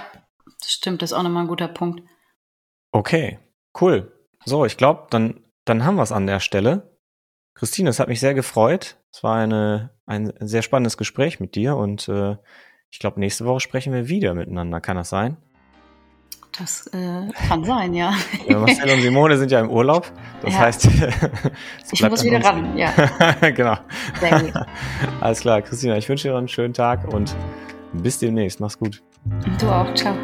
das 0.60 0.72
stimmt, 0.72 1.02
das 1.02 1.10
ist 1.10 1.16
auch 1.16 1.22
nochmal 1.22 1.44
ein 1.44 1.48
guter 1.48 1.68
Punkt. 1.68 2.02
Okay, 2.92 3.38
cool. 3.80 4.12
So, 4.44 4.64
ich 4.64 4.76
glaube, 4.76 5.06
dann, 5.10 5.40
dann 5.64 5.84
haben 5.84 5.96
wir 5.96 6.02
es 6.02 6.12
an 6.12 6.26
der 6.26 6.40
Stelle. 6.40 6.98
Christine, 7.54 7.90
es 7.90 7.98
hat 7.98 8.08
mich 8.08 8.20
sehr 8.20 8.34
gefreut. 8.34 8.96
Es 9.12 9.22
war 9.22 9.36
eine, 9.36 9.90
ein 10.06 10.32
sehr 10.40 10.62
spannendes 10.62 10.96
Gespräch 10.96 11.40
mit 11.40 11.54
dir 11.54 11.76
und 11.76 12.08
äh, 12.08 12.36
ich 12.90 12.98
glaube, 12.98 13.20
nächste 13.20 13.44
Woche 13.44 13.60
sprechen 13.60 13.92
wir 13.92 14.08
wieder 14.08 14.34
miteinander. 14.34 14.80
Kann 14.80 14.96
das 14.96 15.08
sein? 15.08 15.36
Das 16.58 16.86
äh, 16.88 17.28
kann 17.48 17.64
sein, 17.64 17.94
ja. 17.94 18.14
Marcel 18.48 18.90
und 18.90 19.00
Simone 19.00 19.38
sind 19.38 19.50
ja 19.50 19.60
im 19.60 19.70
Urlaub. 19.70 20.12
Das 20.42 20.52
ja. 20.52 20.60
heißt, 20.60 20.84
ich 21.92 22.02
muss 22.02 22.24
wieder 22.24 22.44
ran, 22.44 22.76
ja. 22.76 22.92
genau. 23.50 23.78
Alles 25.20 25.40
klar, 25.40 25.62
Christina, 25.62 25.96
ich 25.96 26.08
wünsche 26.08 26.28
dir 26.28 26.36
einen 26.36 26.48
schönen 26.48 26.74
Tag 26.74 27.08
und 27.08 27.34
bis 27.94 28.18
demnächst. 28.18 28.60
Mach's 28.60 28.78
gut. 28.78 29.02
Du 29.24 29.68
auch, 29.70 29.94
ciao. 29.94 30.16